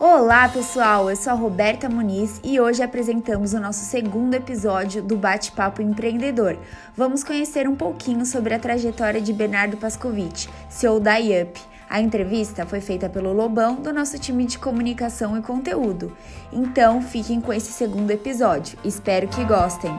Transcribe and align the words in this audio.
Olá, 0.00 0.48
pessoal! 0.48 1.10
Eu 1.10 1.16
sou 1.16 1.32
a 1.32 1.34
Roberta 1.34 1.88
Muniz 1.88 2.40
e 2.44 2.60
hoje 2.60 2.84
apresentamos 2.84 3.52
o 3.52 3.58
nosso 3.58 3.84
segundo 3.84 4.32
episódio 4.32 5.02
do 5.02 5.16
Bate-Papo 5.16 5.82
Empreendedor. 5.82 6.56
Vamos 6.96 7.24
conhecer 7.24 7.68
um 7.68 7.74
pouquinho 7.74 8.24
sobre 8.24 8.54
a 8.54 8.60
trajetória 8.60 9.20
de 9.20 9.32
Bernardo 9.32 9.76
Pascovitch, 9.76 10.46
CEO 10.68 11.00
da 11.00 11.16
IUP. 11.16 11.60
A 11.90 12.00
entrevista 12.00 12.64
foi 12.64 12.80
feita 12.80 13.08
pelo 13.08 13.32
Lobão 13.32 13.74
do 13.74 13.92
nosso 13.92 14.16
time 14.20 14.46
de 14.46 14.56
comunicação 14.56 15.36
e 15.36 15.42
conteúdo. 15.42 16.16
Então, 16.52 17.02
fiquem 17.02 17.40
com 17.40 17.52
esse 17.52 17.72
segundo 17.72 18.12
episódio. 18.12 18.78
Espero 18.84 19.26
que 19.26 19.44
gostem. 19.44 19.92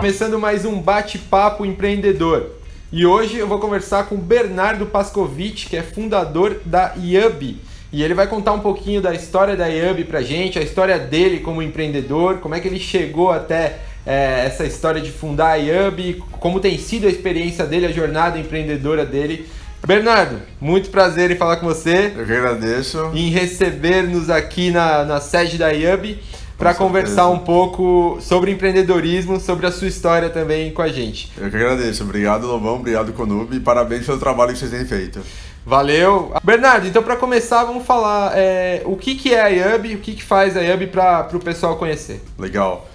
Começando 0.00 0.40
mais 0.40 0.64
um 0.64 0.82
bate-papo 0.82 1.64
empreendedor. 1.64 2.65
E 2.96 3.04
hoje 3.04 3.36
eu 3.36 3.46
vou 3.46 3.58
conversar 3.58 4.04
com 4.04 4.16
Bernardo 4.16 4.86
Pascovitch, 4.86 5.68
que 5.68 5.76
é 5.76 5.82
fundador 5.82 6.62
da 6.64 6.94
IUB. 6.96 7.58
E 7.92 8.02
ele 8.02 8.14
vai 8.14 8.26
contar 8.26 8.54
um 8.54 8.60
pouquinho 8.60 9.02
da 9.02 9.12
história 9.12 9.54
da 9.54 9.68
IUB 9.68 10.04
pra 10.04 10.22
gente, 10.22 10.58
a 10.58 10.62
história 10.62 10.98
dele 10.98 11.40
como 11.40 11.60
empreendedor, 11.60 12.38
como 12.38 12.54
é 12.54 12.60
que 12.60 12.66
ele 12.66 12.80
chegou 12.80 13.30
até 13.30 13.80
é, 14.06 14.46
essa 14.46 14.64
história 14.64 14.98
de 14.98 15.10
fundar 15.10 15.48
a 15.48 15.56
IUB, 15.56 16.22
como 16.40 16.58
tem 16.58 16.78
sido 16.78 17.06
a 17.06 17.10
experiência 17.10 17.66
dele, 17.66 17.84
a 17.84 17.92
jornada 17.92 18.38
empreendedora 18.38 19.04
dele. 19.04 19.46
Bernardo, 19.86 20.40
muito 20.58 20.88
prazer 20.88 21.30
em 21.30 21.36
falar 21.36 21.56
com 21.56 21.66
você. 21.66 22.14
Eu 22.16 22.24
que 22.24 22.32
agradeço. 22.32 23.10
Em 23.12 23.28
receber-nos 23.28 24.30
aqui 24.30 24.70
na, 24.70 25.04
na 25.04 25.20
sede 25.20 25.58
da 25.58 25.70
IUB 25.70 26.18
para 26.58 26.74
conversar 26.74 27.28
um 27.28 27.38
pouco 27.38 28.18
sobre 28.20 28.50
empreendedorismo, 28.50 29.38
sobre 29.38 29.66
a 29.66 29.72
sua 29.72 29.88
história 29.88 30.30
também 30.30 30.72
com 30.72 30.82
a 30.82 30.88
gente. 30.88 31.30
Eu 31.36 31.50
que 31.50 31.56
agradeço. 31.56 32.02
Obrigado, 32.02 32.46
Lobão. 32.46 32.76
Obrigado, 32.76 33.12
Conub. 33.12 33.54
E 33.54 33.60
parabéns 33.60 34.06
pelo 34.06 34.18
trabalho 34.18 34.52
que 34.52 34.58
vocês 34.58 34.70
têm 34.70 34.84
feito. 34.84 35.20
Valeu. 35.66 36.32
Bernardo, 36.42 36.86
então 36.86 37.02
para 37.02 37.16
começar, 37.16 37.64
vamos 37.64 37.84
falar 37.84 38.32
é, 38.36 38.82
o 38.84 38.96
que, 38.96 39.16
que 39.16 39.34
é 39.34 39.42
a 39.42 39.48
IUB, 39.48 39.96
o 39.96 39.98
que, 39.98 40.14
que 40.14 40.22
faz 40.22 40.56
a 40.56 40.62
IUB 40.62 40.86
para 40.86 41.28
o 41.34 41.40
pessoal 41.40 41.76
conhecer. 41.76 42.22
Legal. 42.38 42.88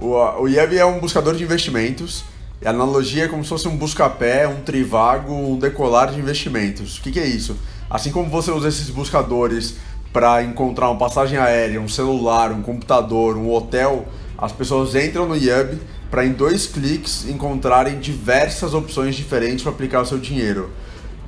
O, 0.00 0.14
o 0.40 0.48
IUB 0.48 0.76
é 0.76 0.84
um 0.84 0.98
buscador 0.98 1.34
de 1.34 1.44
investimentos. 1.44 2.24
A 2.64 2.70
analogia 2.70 3.24
é 3.24 3.28
como 3.28 3.42
se 3.42 3.50
fosse 3.50 3.68
um 3.68 3.76
busca-pé, 3.76 4.48
um 4.48 4.62
trivago, 4.62 5.34
um 5.34 5.58
decolar 5.58 6.10
de 6.10 6.18
investimentos. 6.18 6.96
O 6.96 7.02
que, 7.02 7.12
que 7.12 7.20
é 7.20 7.26
isso? 7.26 7.56
Assim 7.90 8.10
como 8.10 8.30
você 8.30 8.50
usa 8.50 8.68
esses 8.68 8.88
buscadores 8.88 9.76
para 10.14 10.44
encontrar 10.44 10.88
uma 10.90 10.96
passagem 10.96 11.36
aérea, 11.36 11.80
um 11.80 11.88
celular, 11.88 12.52
um 12.52 12.62
computador, 12.62 13.36
um 13.36 13.52
hotel, 13.52 14.06
as 14.38 14.52
pessoas 14.52 14.94
entram 14.94 15.26
no 15.26 15.34
Yub 15.34 15.76
para 16.08 16.24
em 16.24 16.30
dois 16.30 16.68
cliques 16.68 17.28
encontrarem 17.28 17.98
diversas 17.98 18.74
opções 18.74 19.16
diferentes 19.16 19.64
para 19.64 19.72
aplicar 19.72 20.02
o 20.02 20.06
seu 20.06 20.16
dinheiro. 20.16 20.70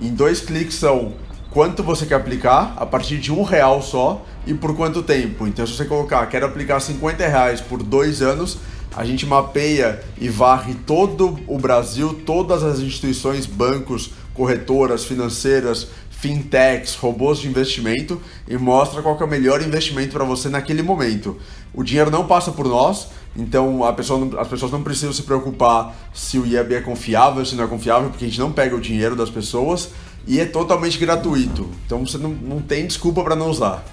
Em 0.00 0.14
dois 0.14 0.40
cliques 0.40 0.76
são 0.76 1.14
quanto 1.50 1.82
você 1.82 2.06
quer 2.06 2.14
aplicar, 2.14 2.74
a 2.76 2.86
partir 2.86 3.18
de 3.18 3.32
um 3.32 3.42
real 3.42 3.82
só, 3.82 4.24
e 4.46 4.54
por 4.54 4.76
quanto 4.76 5.02
tempo. 5.02 5.48
Então 5.48 5.66
se 5.66 5.74
você 5.74 5.84
colocar, 5.84 6.24
quero 6.26 6.46
aplicar 6.46 6.78
50 6.78 7.26
reais 7.26 7.60
por 7.60 7.82
dois 7.82 8.22
anos, 8.22 8.56
a 8.94 9.04
gente 9.04 9.26
mapeia 9.26 10.00
e 10.16 10.28
varre 10.28 10.76
todo 10.86 11.36
o 11.48 11.58
Brasil, 11.58 12.22
todas 12.24 12.62
as 12.62 12.78
instituições, 12.78 13.46
bancos, 13.46 14.12
corretoras, 14.32 15.04
financeiras, 15.04 15.88
fintechs, 16.18 16.94
robôs 16.94 17.38
de 17.38 17.48
investimento 17.48 18.20
e 18.48 18.56
mostra 18.56 19.02
qual 19.02 19.18
é 19.20 19.24
o 19.24 19.28
melhor 19.28 19.60
investimento 19.60 20.12
para 20.12 20.24
você 20.24 20.48
naquele 20.48 20.82
momento. 20.82 21.36
O 21.74 21.82
dinheiro 21.82 22.10
não 22.10 22.26
passa 22.26 22.50
por 22.50 22.66
nós, 22.66 23.08
então 23.36 23.80
pessoa 23.94 24.40
as 24.40 24.48
pessoas 24.48 24.72
não 24.72 24.82
precisam 24.82 25.12
se 25.12 25.22
preocupar 25.22 25.94
se 26.14 26.38
o 26.38 26.46
IAB 26.46 26.74
é 26.74 26.80
confiável, 26.80 27.44
se 27.44 27.54
não 27.54 27.64
é 27.64 27.66
confiável, 27.66 28.08
porque 28.08 28.24
a 28.24 28.28
gente 28.28 28.40
não 28.40 28.50
pega 28.50 28.74
o 28.74 28.80
dinheiro 28.80 29.14
das 29.14 29.28
pessoas 29.28 29.90
e 30.26 30.40
é 30.40 30.46
totalmente 30.46 30.98
gratuito. 30.98 31.68
Então 31.84 32.06
você 32.06 32.16
não, 32.16 32.30
não 32.30 32.62
tem 32.62 32.86
desculpa 32.86 33.22
para 33.22 33.36
não 33.36 33.50
usar. 33.50 33.84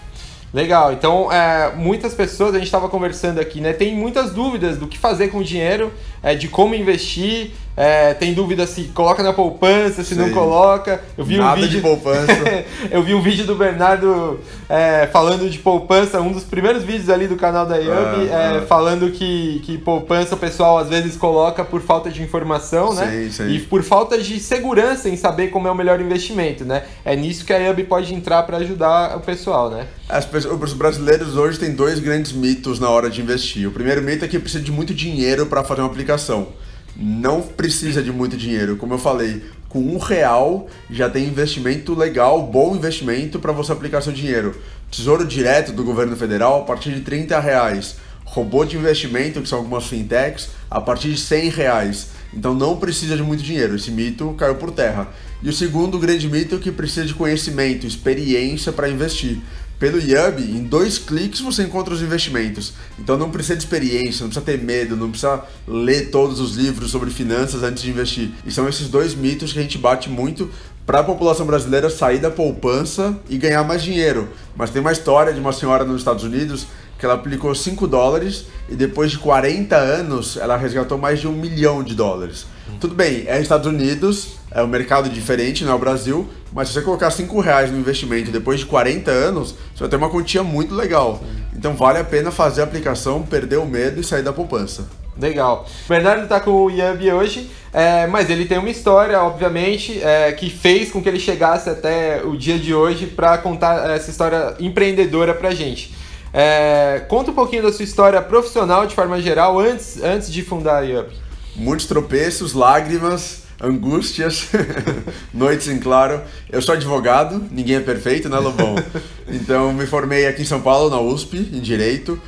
Legal, 0.53 0.93
então 0.93 1.31
é, 1.31 1.73
muitas 1.75 2.13
pessoas, 2.13 2.53
a 2.53 2.59
gente 2.59 2.67
estava 2.67 2.87
conversando 2.87 3.39
aqui, 3.39 3.59
né? 3.59 3.73
Tem 3.73 3.95
muitas 3.95 4.31
dúvidas 4.31 4.77
do 4.77 4.87
que 4.87 4.99
fazer 4.99 5.29
com 5.29 5.39
o 5.39 5.43
dinheiro, 5.43 5.91
é, 6.21 6.35
de 6.35 6.47
como 6.47 6.75
investir, 6.75 7.51
é, 7.75 8.13
tem 8.13 8.33
dúvida 8.33 8.67
se 8.67 8.83
coloca 8.85 9.23
na 9.23 9.33
poupança, 9.33 10.03
se 10.03 10.13
Sim. 10.13 10.21
não 10.21 10.29
coloca. 10.29 11.01
Eu 11.17 11.25
vi 11.25 11.37
Nada 11.37 11.57
um 11.57 11.61
vídeo 11.61 11.77
de 11.77 11.81
poupança. 11.81 12.31
eu 12.91 13.01
vi 13.01 13.15
um 13.15 13.21
vídeo 13.21 13.45
do 13.45 13.55
Bernardo 13.55 14.39
é, 14.69 15.07
falando 15.11 15.49
de 15.49 15.57
poupança, 15.57 16.21
um 16.21 16.31
dos 16.31 16.43
primeiros 16.43 16.83
vídeos 16.83 17.09
ali 17.09 17.27
do 17.27 17.35
canal 17.35 17.65
da 17.65 17.77
Yub, 17.77 18.29
é, 18.29 18.57
é, 18.57 18.61
falando 18.61 19.11
que, 19.11 19.61
que 19.65 19.77
poupança 19.77 20.35
o 20.35 20.37
pessoal 20.37 20.77
às 20.77 20.89
vezes 20.89 21.17
coloca 21.17 21.65
por 21.65 21.81
falta 21.81 22.11
de 22.11 22.21
informação, 22.21 22.93
né? 22.93 23.09
Sim, 23.09 23.31
sim. 23.31 23.55
E 23.55 23.59
por 23.59 23.81
falta 23.81 24.19
de 24.19 24.39
segurança 24.39 25.09
em 25.09 25.17
saber 25.17 25.47
como 25.47 25.67
é 25.67 25.71
o 25.71 25.75
melhor 25.75 25.99
investimento, 25.99 26.63
né? 26.63 26.83
É 27.03 27.15
nisso 27.15 27.43
que 27.43 27.53
a 27.53 27.57
Yub 27.57 27.83
pode 27.85 28.13
entrar 28.13 28.43
para 28.43 28.57
ajudar 28.57 29.17
o 29.17 29.19
pessoal, 29.21 29.71
né? 29.71 29.87
As 30.07 30.25
pessoas, 30.25 30.61
os 30.61 30.73
brasileiros 30.73 31.35
hoje 31.35 31.57
têm 31.57 31.71
dois 31.71 31.99
grandes 31.99 32.33
mitos 32.33 32.79
na 32.79 32.89
hora 32.89 33.09
de 33.09 33.19
investir. 33.19 33.67
O 33.67 33.71
primeiro 33.71 34.01
mito 34.01 34.23
é 34.23 34.27
que 34.27 34.37
precisa 34.37 34.63
de 34.63 34.71
muito 34.71 34.93
dinheiro 34.93 35.47
para 35.47 35.63
fazer 35.63 35.81
uma 35.81 35.87
aplicação 35.87 36.49
não 36.95 37.41
precisa 37.41 38.01
de 38.01 38.11
muito 38.11 38.37
dinheiro. 38.37 38.77
Como 38.77 38.93
eu 38.93 38.99
falei, 38.99 39.43
com 39.69 39.79
um 39.79 39.97
real 39.97 40.67
já 40.89 41.09
tem 41.09 41.25
investimento 41.25 41.95
legal, 41.95 42.45
bom 42.45 42.75
investimento 42.75 43.39
para 43.39 43.51
você 43.51 43.71
aplicar 43.71 44.01
seu 44.01 44.13
dinheiro. 44.13 44.55
Tesouro 44.91 45.25
direto 45.25 45.71
do 45.71 45.83
governo 45.83 46.15
federal 46.15 46.61
a 46.61 46.65
partir 46.65 46.91
de 46.91 47.01
30 47.01 47.39
reais. 47.39 47.95
Robô 48.23 48.63
de 48.65 48.77
investimento, 48.77 49.41
que 49.41 49.49
são 49.49 49.59
algumas 49.59 49.85
fintechs, 49.85 50.49
a 50.69 50.79
partir 50.79 51.09
de 51.09 51.17
100 51.17 51.49
reais. 51.49 52.09
Então 52.33 52.53
não 52.53 52.77
precisa 52.77 53.15
de 53.15 53.23
muito 53.23 53.43
dinheiro. 53.43 53.75
Esse 53.75 53.91
mito 53.91 54.33
caiu 54.37 54.55
por 54.55 54.71
terra. 54.71 55.07
E 55.41 55.49
o 55.49 55.53
segundo 55.53 55.99
grande 55.99 56.29
mito 56.29 56.55
é 56.55 56.57
que 56.57 56.71
precisa 56.71 57.05
de 57.05 57.13
conhecimento, 57.13 57.85
experiência 57.85 58.71
para 58.71 58.89
investir. 58.89 59.39
Pelo 59.79 59.99
Yub, 59.99 60.41
em 60.41 60.63
dois 60.63 60.97
cliques 60.97 61.41
você 61.41 61.63
encontra 61.63 61.93
os 61.93 62.01
investimentos. 62.01 62.73
Então 62.97 63.17
não 63.17 63.29
precisa 63.29 63.55
de 63.55 63.63
experiência, 63.63 64.23
não 64.23 64.29
precisa 64.29 64.45
ter 64.45 64.57
medo, 64.63 64.95
não 64.95 65.09
precisa 65.09 65.43
ler 65.67 66.09
todos 66.09 66.39
os 66.39 66.55
livros 66.55 66.91
sobre 66.91 67.09
finanças 67.09 67.63
antes 67.63 67.83
de 67.83 67.89
investir. 67.89 68.31
E 68.45 68.51
são 68.51 68.67
esses 68.69 68.87
dois 68.87 69.13
mitos 69.13 69.51
que 69.51 69.59
a 69.59 69.61
gente 69.61 69.77
bate 69.77 70.09
muito 70.09 70.49
para 70.85 70.99
a 70.99 71.03
população 71.03 71.45
brasileira 71.45 71.89
sair 71.89 72.19
da 72.19 72.29
poupança 72.29 73.17
e 73.29 73.37
ganhar 73.37 73.63
mais 73.63 73.81
dinheiro. 73.81 74.29
Mas 74.55 74.69
tem 74.69 74.81
uma 74.81 74.91
história 74.91 75.33
de 75.33 75.39
uma 75.39 75.53
senhora 75.53 75.83
nos 75.83 76.01
Estados 76.01 76.23
Unidos 76.23 76.67
que 77.03 77.05
ela 77.05 77.15
aplicou 77.15 77.53
5 77.53 77.85
dólares 77.85 78.45
e 78.69 78.75
depois 78.75 79.11
de 79.11 79.17
40 79.17 79.75
anos 79.75 80.37
ela 80.37 80.55
resgatou 80.55 80.97
mais 80.97 81.19
de 81.19 81.27
um 81.27 81.33
milhão 81.33 81.83
de 81.83 81.93
dólares. 81.95 82.45
Tudo 82.79 82.95
bem, 82.95 83.25
é 83.27 83.41
Estados 83.41 83.67
Unidos, 83.67 84.37
é 84.49 84.63
um 84.63 84.67
mercado 84.67 85.09
diferente, 85.09 85.65
não 85.65 85.73
é 85.73 85.75
o 85.75 85.79
Brasil, 85.79 86.29
mas 86.53 86.69
se 86.69 86.75
você 86.75 86.81
colocar 86.81 87.11
5 87.11 87.41
reais 87.41 87.69
no 87.69 87.77
investimento 87.77 88.31
depois 88.31 88.61
de 88.61 88.67
40 88.67 89.11
anos, 89.11 89.53
você 89.75 89.81
vai 89.81 89.89
ter 89.89 89.97
uma 89.97 90.09
quantia 90.09 90.43
muito 90.43 90.73
legal. 90.73 91.21
Então 91.53 91.75
vale 91.75 91.99
a 91.99 92.05
pena 92.05 92.31
fazer 92.31 92.61
a 92.61 92.63
aplicação, 92.63 93.21
perder 93.23 93.57
o 93.57 93.65
medo 93.65 93.99
e 93.99 94.03
sair 94.03 94.23
da 94.23 94.31
poupança. 94.31 94.87
Legal. 95.19 95.67
O 95.85 95.89
Bernardo 95.89 96.23
está 96.23 96.39
com 96.39 96.51
o 96.51 96.71
Yambi 96.71 97.11
hoje, 97.11 97.51
é, 97.73 98.07
mas 98.07 98.29
ele 98.29 98.45
tem 98.45 98.57
uma 98.57 98.69
história, 98.69 99.21
obviamente, 99.21 100.01
é, 100.01 100.31
que 100.31 100.49
fez 100.49 100.89
com 100.89 101.03
que 101.03 101.09
ele 101.09 101.19
chegasse 101.19 101.69
até 101.69 102.23
o 102.23 102.37
dia 102.37 102.57
de 102.57 102.73
hoje 102.73 103.07
para 103.07 103.37
contar 103.39 103.89
essa 103.89 104.09
história 104.09 104.55
empreendedora 104.57 105.33
para 105.33 105.53
gente. 105.53 106.01
É, 106.33 107.05
conta 107.07 107.29
um 107.29 107.35
pouquinho 107.35 107.61
da 107.61 107.71
sua 107.71 107.83
história 107.85 108.19
profissional 108.19 108.87
de 108.87 108.95
forma 108.95 109.21
geral 109.21 109.59
antes, 109.59 110.01
antes 110.01 110.31
de 110.31 110.41
fundar 110.41 110.77
a 110.77 110.81
Yambi. 110.81 111.13
Muitos 111.55 111.85
tropeços, 111.85 112.53
lágrimas, 112.53 113.43
angústias, 113.61 114.49
noites 115.31 115.67
em 115.67 115.77
claro. 115.77 116.21
Eu 116.51 116.59
sou 116.59 116.73
advogado, 116.73 117.43
ninguém 117.51 117.75
é 117.75 117.79
perfeito, 117.79 118.27
né, 118.27 118.39
Lobão? 118.39 118.75
Então, 119.25 119.71
me 119.71 119.85
formei 119.85 120.27
aqui 120.27 120.41
em 120.41 120.45
São 120.45 120.59
Paulo, 120.59 120.89
na 120.89 120.99
USP, 120.99 121.37
em 121.37 121.61
Direito. 121.61 122.21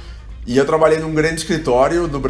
E 0.47 0.57
eu 0.57 0.65
trabalhei 0.65 0.97
num 0.97 1.13
grande 1.13 1.41
escritório 1.41 2.07
no, 2.07 2.21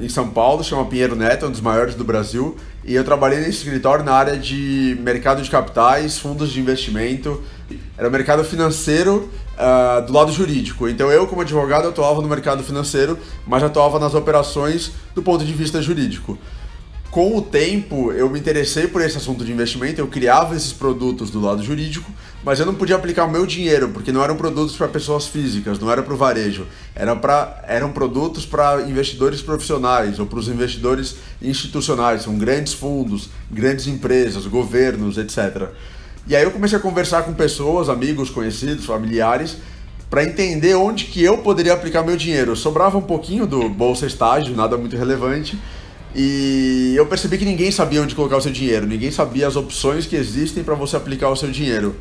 em 0.00 0.08
São 0.08 0.28
Paulo, 0.28 0.62
chama 0.62 0.84
Pinheiro 0.84 1.16
Neto, 1.16 1.46
um 1.46 1.50
dos 1.50 1.60
maiores 1.60 1.94
do 1.96 2.04
Brasil. 2.04 2.56
E 2.84 2.94
eu 2.94 3.02
trabalhei 3.02 3.40
nesse 3.40 3.64
escritório 3.64 4.04
na 4.04 4.12
área 4.12 4.36
de 4.36 4.96
mercado 5.00 5.42
de 5.42 5.50
capitais, 5.50 6.18
fundos 6.18 6.50
de 6.52 6.60
investimento. 6.60 7.42
Era 7.98 8.08
mercado 8.08 8.44
financeiro 8.44 9.28
uh, 9.62 10.04
do 10.04 10.12
lado 10.12 10.32
jurídico. 10.32 10.88
Então 10.88 11.10
eu, 11.10 11.26
como 11.26 11.42
advogado, 11.42 11.88
atuava 11.88 12.20
no 12.20 12.28
mercado 12.28 12.62
financeiro, 12.62 13.16
mas 13.46 13.62
atuava 13.62 13.98
nas 13.98 14.14
operações 14.14 14.92
do 15.14 15.22
ponto 15.22 15.44
de 15.44 15.52
vista 15.52 15.80
jurídico 15.80 16.36
com 17.12 17.36
o 17.36 17.42
tempo, 17.42 18.10
eu 18.10 18.30
me 18.30 18.40
interessei 18.40 18.86
por 18.86 19.02
esse 19.02 19.18
assunto 19.18 19.44
de 19.44 19.52
investimento, 19.52 20.00
eu 20.00 20.06
criava 20.06 20.56
esses 20.56 20.72
produtos 20.72 21.30
do 21.30 21.42
lado 21.42 21.62
jurídico, 21.62 22.10
mas 22.42 22.58
eu 22.58 22.64
não 22.64 22.74
podia 22.74 22.96
aplicar 22.96 23.26
o 23.26 23.30
meu 23.30 23.44
dinheiro, 23.44 23.90
porque 23.90 24.10
não 24.10 24.24
eram 24.24 24.34
produtos 24.34 24.74
para 24.74 24.88
pessoas 24.88 25.26
físicas, 25.26 25.78
não 25.78 25.92
era 25.92 26.02
para 26.02 26.14
o 26.14 26.16
varejo, 26.16 26.66
era 26.94 27.14
pra, 27.14 27.62
eram 27.68 27.92
produtos 27.92 28.46
para 28.46 28.80
investidores 28.88 29.42
profissionais 29.42 30.18
ou 30.18 30.24
para 30.24 30.38
os 30.38 30.48
investidores 30.48 31.16
institucionais, 31.42 32.22
são 32.22 32.38
grandes 32.38 32.72
fundos, 32.72 33.28
grandes 33.50 33.86
empresas, 33.86 34.46
governos, 34.46 35.18
etc. 35.18 35.68
E 36.26 36.36
aí 36.36 36.44
eu 36.44 36.50
comecei 36.50 36.78
a 36.78 36.80
conversar 36.80 37.22
com 37.22 37.32
pessoas, 37.34 37.88
amigos, 37.88 38.30
conhecidos, 38.30 38.84
familiares, 38.84 39.56
para 40.08 40.22
entender 40.22 40.74
onde 40.74 41.06
que 41.06 41.22
eu 41.22 41.38
poderia 41.38 41.72
aplicar 41.72 42.02
meu 42.02 42.16
dinheiro. 42.16 42.54
Sobrava 42.54 42.96
um 42.96 43.02
pouquinho 43.02 43.46
do 43.46 43.68
bolsa 43.68 44.06
estágio, 44.06 44.54
nada 44.54 44.76
muito 44.76 44.96
relevante, 44.96 45.58
e 46.14 46.92
eu 46.94 47.06
percebi 47.06 47.38
que 47.38 47.44
ninguém 47.44 47.70
sabia 47.70 48.02
onde 48.02 48.14
colocar 48.14 48.36
o 48.36 48.40
seu 48.40 48.52
dinheiro, 48.52 48.86
ninguém 48.86 49.10
sabia 49.10 49.48
as 49.48 49.56
opções 49.56 50.06
que 50.06 50.14
existem 50.14 50.62
para 50.62 50.74
você 50.74 50.96
aplicar 50.96 51.30
o 51.30 51.36
seu 51.36 51.50
dinheiro. 51.50 51.96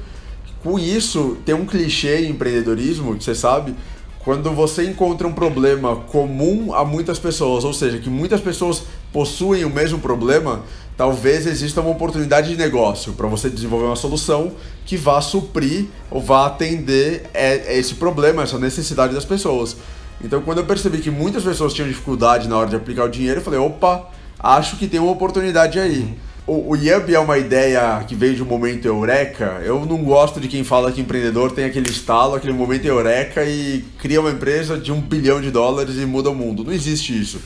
Com 0.62 0.78
isso, 0.78 1.38
tem 1.44 1.56
um 1.56 1.66
clichê 1.66 2.26
em 2.26 2.32
empreendedorismo, 2.32 3.16
que 3.16 3.24
você 3.24 3.34
sabe, 3.34 3.74
quando 4.20 4.52
você 4.52 4.84
encontra 4.84 5.28
um 5.28 5.34
problema 5.34 5.96
comum 5.96 6.76
a 6.76 6.86
muitas 6.86 7.18
pessoas, 7.18 7.64
ou 7.64 7.74
seja, 7.74 7.98
que 7.98 8.10
muitas 8.10 8.40
pessoas 8.40 8.84
possuem 9.12 9.66
o 9.66 9.70
mesmo 9.70 10.00
problema, 10.00 10.64
talvez 10.98 11.46
exista 11.46 11.82
uma 11.82 11.90
oportunidade 11.90 12.50
de 12.50 12.58
negócio 12.58 13.14
para 13.14 13.28
você 13.28 13.50
desenvolver 13.50 13.86
uma 13.86 13.96
solução 13.96 14.54
que 14.86 14.96
vá 14.96 15.22
suprir 15.22 15.86
ou 16.10 16.22
vá 16.22 16.46
atender 16.46 17.24
esse 17.68 17.96
problema, 17.96 18.44
essa 18.44 18.60
necessidade 18.60 19.14
das 19.14 19.26
pessoas. 19.26 19.76
Então, 20.24 20.42
quando 20.42 20.60
eu 20.60 20.66
percebi 20.66 21.00
que 21.00 21.10
muitas 21.10 21.44
pessoas 21.44 21.74
tinham 21.74 21.88
dificuldade 21.88 22.48
na 22.48 22.58
hora 22.58 22.70
de 22.70 22.76
aplicar 22.76 23.06
o 23.06 23.10
dinheiro, 23.10 23.40
eu 23.40 23.44
falei: 23.44 23.60
opa, 23.60 24.10
acho 24.40 24.78
que 24.78 24.88
tem 24.88 25.00
uma 25.00 25.12
oportunidade 25.12 25.80
aí. 25.80 26.16
O, 26.46 26.72
o 26.72 26.76
Yub 26.76 27.14
é 27.14 27.20
uma 27.20 27.38
ideia 27.38 28.04
que 28.08 28.16
veio 28.16 28.36
de 28.36 28.44
um 28.44 28.46
momento 28.46 28.86
eureka. 28.86 29.62
Eu 29.64 29.86
não 29.86 30.04
gosto 30.04 30.40
de 30.40 30.48
quem 30.48 30.64
fala 30.64 30.92
que 30.92 31.00
empreendedor 31.00 31.52
tem 31.52 31.66
aquele 31.66 31.90
estalo, 31.90 32.36
aquele 32.36 32.54
momento 32.54 32.86
eureka 32.86 33.44
e 33.44 33.86
cria 34.00 34.20
uma 34.20 34.32
empresa 34.32 34.78
de 34.78 34.92
um 34.92 35.00
bilhão 35.00 35.40
de 35.40 35.52
dólares 35.52 35.96
e 35.98 36.06
muda 36.06 36.30
o 36.30 36.36
mundo. 36.36 36.64
Não 36.64 36.74
existe 36.74 37.20
isso. 37.20 37.40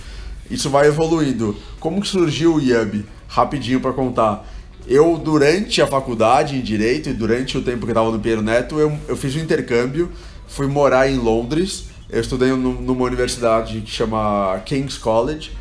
Isso 0.49 0.69
vai 0.69 0.87
evoluindo. 0.87 1.55
Como 1.79 2.01
que 2.01 2.07
surgiu 2.07 2.55
o 2.55 2.61
Yub? 2.61 3.05
Rapidinho 3.27 3.79
para 3.79 3.93
contar. 3.93 4.47
Eu, 4.87 5.17
durante 5.17 5.81
a 5.81 5.87
faculdade 5.87 6.55
em 6.55 6.61
Direito 6.61 7.09
e 7.09 7.13
durante 7.13 7.57
o 7.57 7.61
tempo 7.61 7.85
que 7.85 7.91
estava 7.91 8.11
no 8.11 8.19
Piero 8.19 8.41
Neto, 8.41 8.79
eu, 8.79 8.95
eu 9.07 9.17
fiz 9.17 9.35
um 9.35 9.39
intercâmbio, 9.39 10.11
fui 10.47 10.67
morar 10.67 11.09
em 11.09 11.17
Londres. 11.17 11.85
Eu 12.09 12.21
estudei 12.21 12.49
numa 12.49 13.03
universidade 13.03 13.81
que 13.81 13.89
chama 13.89 14.61
King's 14.65 14.97
College 14.97 15.51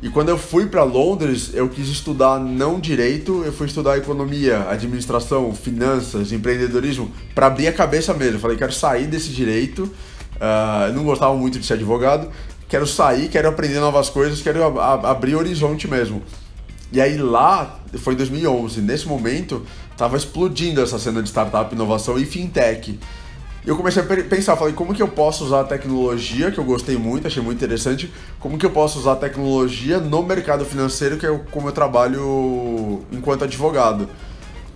e 0.00 0.08
quando 0.08 0.28
eu 0.28 0.38
fui 0.38 0.66
para 0.66 0.84
Londres, 0.84 1.50
eu 1.54 1.68
quis 1.68 1.88
estudar 1.88 2.38
não 2.38 2.78
direito, 2.78 3.42
eu 3.44 3.52
fui 3.52 3.66
estudar 3.66 3.98
economia, 3.98 4.68
administração, 4.70 5.52
finanças, 5.52 6.30
empreendedorismo, 6.30 7.10
para 7.34 7.48
abrir 7.48 7.66
a 7.66 7.72
cabeça 7.72 8.14
mesmo. 8.14 8.36
Eu 8.36 8.40
falei, 8.40 8.56
quero 8.56 8.72
sair 8.72 9.08
desse 9.08 9.30
direito, 9.30 9.82
uh, 10.36 10.92
não 10.94 11.02
gostava 11.02 11.34
muito 11.34 11.58
de 11.58 11.66
ser 11.66 11.74
advogado, 11.74 12.30
quero 12.68 12.86
sair, 12.86 13.28
quero 13.28 13.48
aprender 13.48 13.80
novas 13.80 14.10
coisas, 14.10 14.42
quero 14.42 14.78
abrir 14.80 15.34
horizonte 15.34 15.88
mesmo. 15.88 16.22
E 16.92 17.00
aí 17.00 17.16
lá, 17.18 17.80
foi 17.98 18.14
em 18.14 18.16
2011, 18.16 18.80
nesse 18.80 19.06
momento, 19.06 19.64
estava 19.90 20.16
explodindo 20.16 20.80
essa 20.80 20.98
cena 20.98 21.22
de 21.22 21.28
startup, 21.28 21.74
inovação 21.74 22.18
e 22.18 22.24
fintech 22.24 22.98
eu 23.68 23.76
comecei 23.76 24.02
a 24.02 24.06
pensar, 24.06 24.56
falei, 24.56 24.72
como 24.72 24.94
que 24.94 25.02
eu 25.02 25.08
posso 25.08 25.44
usar 25.44 25.60
a 25.60 25.64
tecnologia, 25.64 26.50
que 26.50 26.56
eu 26.58 26.64
gostei 26.64 26.96
muito, 26.96 27.26
achei 27.26 27.42
muito 27.42 27.58
interessante, 27.58 28.10
como 28.40 28.56
que 28.56 28.64
eu 28.64 28.70
posso 28.70 28.98
usar 28.98 29.12
a 29.12 29.16
tecnologia 29.16 29.98
no 29.98 30.22
mercado 30.22 30.64
financeiro, 30.64 31.18
que 31.18 31.26
é 31.26 31.40
como 31.50 31.68
eu 31.68 31.72
trabalho 31.72 33.02
enquanto 33.12 33.44
advogado. 33.44 34.08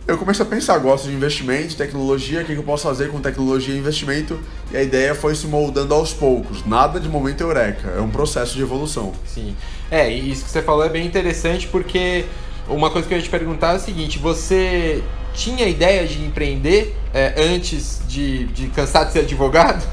Eu 0.05 0.19
comecei 0.19 0.45
a 0.45 0.49
pensar, 0.49 0.79
gosto 0.79 1.09
de 1.09 1.15
investimento, 1.15 1.77
tecnologia, 1.77 2.43
o 2.43 2.45
que 2.45 2.55
eu 2.55 2.63
posso 2.65 2.83
fazer 2.83 3.09
com 3.09 3.21
tecnologia 3.21 3.73
e 3.73 3.79
investimento, 3.79 4.37
e 4.73 4.77
a 4.77 4.83
ideia 4.83 5.15
foi 5.15 5.33
se 5.33 5.47
moldando 5.47 5.95
aos 5.95 6.13
poucos, 6.13 6.67
nada 6.67 6.99
de 6.99 7.09
momento 7.09 7.43
eureka, 7.43 7.89
é 7.97 8.01
um 8.01 8.11
processo 8.11 8.57
de 8.57 8.63
evolução. 8.63 9.13
Sim, 9.25 9.57
é, 9.89 10.11
e 10.11 10.33
isso 10.33 10.45
que 10.45 10.51
você 10.51 10.61
falou 10.61 10.85
é 10.85 10.89
bem 10.89 11.07
interessante, 11.07 11.69
porque 11.69 12.25
uma 12.69 12.91
coisa 12.91 13.07
que 13.07 13.15
eu 13.15 13.19
ia 13.19 13.23
te 13.23 13.31
perguntar 13.31 13.75
é 13.75 13.77
o 13.77 13.79
seguinte, 13.79 14.19
você 14.19 15.05
tinha 15.35 15.69
ideia 15.69 16.05
de 16.05 16.21
empreender 16.25 16.97
é, 17.15 17.35
antes 17.39 18.03
de, 18.09 18.47
de 18.47 18.67
cansar 18.71 19.07
de 19.07 19.13
ser 19.13 19.21
advogado? 19.21 19.87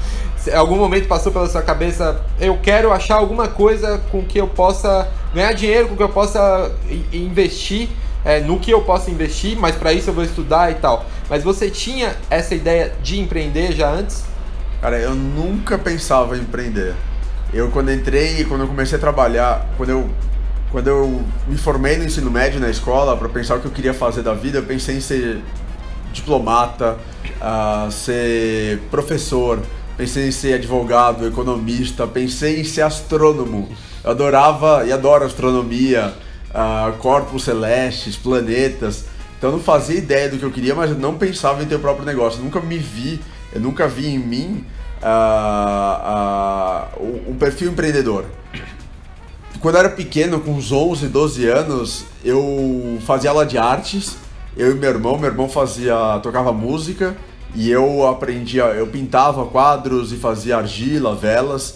Algum 0.54 0.76
momento 0.76 1.06
passou 1.06 1.30
pela 1.30 1.48
sua 1.48 1.62
cabeça, 1.62 2.20
eu 2.40 2.58
quero 2.60 2.90
achar 2.90 3.14
alguma 3.14 3.46
coisa 3.46 4.02
com 4.10 4.24
que 4.24 4.40
eu 4.40 4.48
possa 4.48 5.06
ganhar 5.32 5.52
dinheiro, 5.52 5.86
com 5.86 5.96
que 5.96 6.02
eu 6.02 6.08
possa 6.08 6.72
investir, 7.12 7.88
é, 8.24 8.40
no 8.40 8.58
que 8.58 8.70
eu 8.70 8.82
possa 8.82 9.10
investir, 9.10 9.56
mas 9.58 9.76
para 9.76 9.92
isso 9.92 10.10
eu 10.10 10.14
vou 10.14 10.24
estudar 10.24 10.70
e 10.70 10.74
tal. 10.74 11.06
Mas 11.28 11.42
você 11.42 11.70
tinha 11.70 12.14
essa 12.28 12.54
ideia 12.54 12.92
de 13.02 13.18
empreender 13.20 13.72
já 13.72 13.90
antes? 13.90 14.24
Cara, 14.80 14.98
eu 14.98 15.14
nunca 15.14 15.78
pensava 15.78 16.36
em 16.36 16.40
empreender. 16.40 16.94
Eu 17.52 17.70
quando 17.70 17.92
entrei, 17.92 18.44
quando 18.44 18.62
eu 18.62 18.68
comecei 18.68 18.96
a 18.96 19.00
trabalhar, 19.00 19.66
quando 19.76 19.90
eu 19.90 20.10
quando 20.70 20.86
eu 20.86 21.22
me 21.48 21.56
formei 21.56 21.96
no 21.96 22.04
ensino 22.04 22.30
médio 22.30 22.60
na 22.60 22.70
escola 22.70 23.16
para 23.16 23.28
pensar 23.28 23.56
o 23.56 23.60
que 23.60 23.66
eu 23.66 23.72
queria 23.72 23.92
fazer 23.92 24.22
da 24.22 24.34
vida, 24.34 24.58
eu 24.58 24.62
pensei 24.62 24.96
em 24.96 25.00
ser 25.00 25.42
diplomata, 26.12 26.96
uh, 27.40 27.90
ser 27.90 28.78
professor, 28.88 29.60
pensei 29.96 30.28
em 30.28 30.30
ser 30.30 30.54
advogado, 30.54 31.26
economista, 31.26 32.06
pensei 32.06 32.60
em 32.60 32.64
ser 32.64 32.82
astrônomo. 32.82 33.68
Eu 34.04 34.12
adorava 34.12 34.84
e 34.86 34.92
adoro 34.92 35.24
astronomia, 35.24 36.14
uh, 36.50 36.92
corpos 36.98 37.44
celestes, 37.44 38.16
planetas. 38.16 39.04
Então 39.38 39.50
eu 39.50 39.56
não 39.56 39.62
fazia 39.62 39.96
ideia 39.96 40.28
do 40.28 40.38
que 40.38 40.44
eu 40.44 40.50
queria, 40.50 40.74
mas 40.74 40.90
eu 40.90 40.98
não 40.98 41.16
pensava 41.16 41.62
em 41.62 41.66
ter 41.66 41.76
o 41.76 41.80
próprio 41.80 42.04
negócio. 42.04 42.40
Eu 42.40 42.44
nunca 42.44 42.60
me 42.60 42.78
vi, 42.78 43.20
eu 43.52 43.60
nunca 43.60 43.88
vi 43.88 44.08
em 44.08 44.18
mim 44.18 44.64
uh, 45.02 47.30
um 47.30 47.36
perfil 47.36 47.70
empreendedor 47.70 48.26
quando 49.60 49.74
eu 49.74 49.80
era 49.80 49.90
pequeno, 49.90 50.40
com 50.40 50.52
uns 50.52 50.72
11, 50.72 51.08
12 51.08 51.46
anos, 51.46 52.04
eu 52.24 52.98
fazia 53.04 53.30
aula 53.30 53.44
de 53.44 53.58
artes. 53.58 54.16
Eu 54.56 54.72
e 54.72 54.74
meu 54.74 54.90
irmão, 54.90 55.18
meu 55.18 55.30
irmão 55.30 55.48
fazia, 55.48 56.18
tocava 56.22 56.52
música 56.52 57.16
e 57.54 57.70
eu 57.70 58.06
aprendia, 58.06 58.64
eu 58.64 58.86
pintava 58.86 59.46
quadros 59.46 60.12
e 60.12 60.16
fazia 60.16 60.56
argila, 60.56 61.14
velas. 61.14 61.74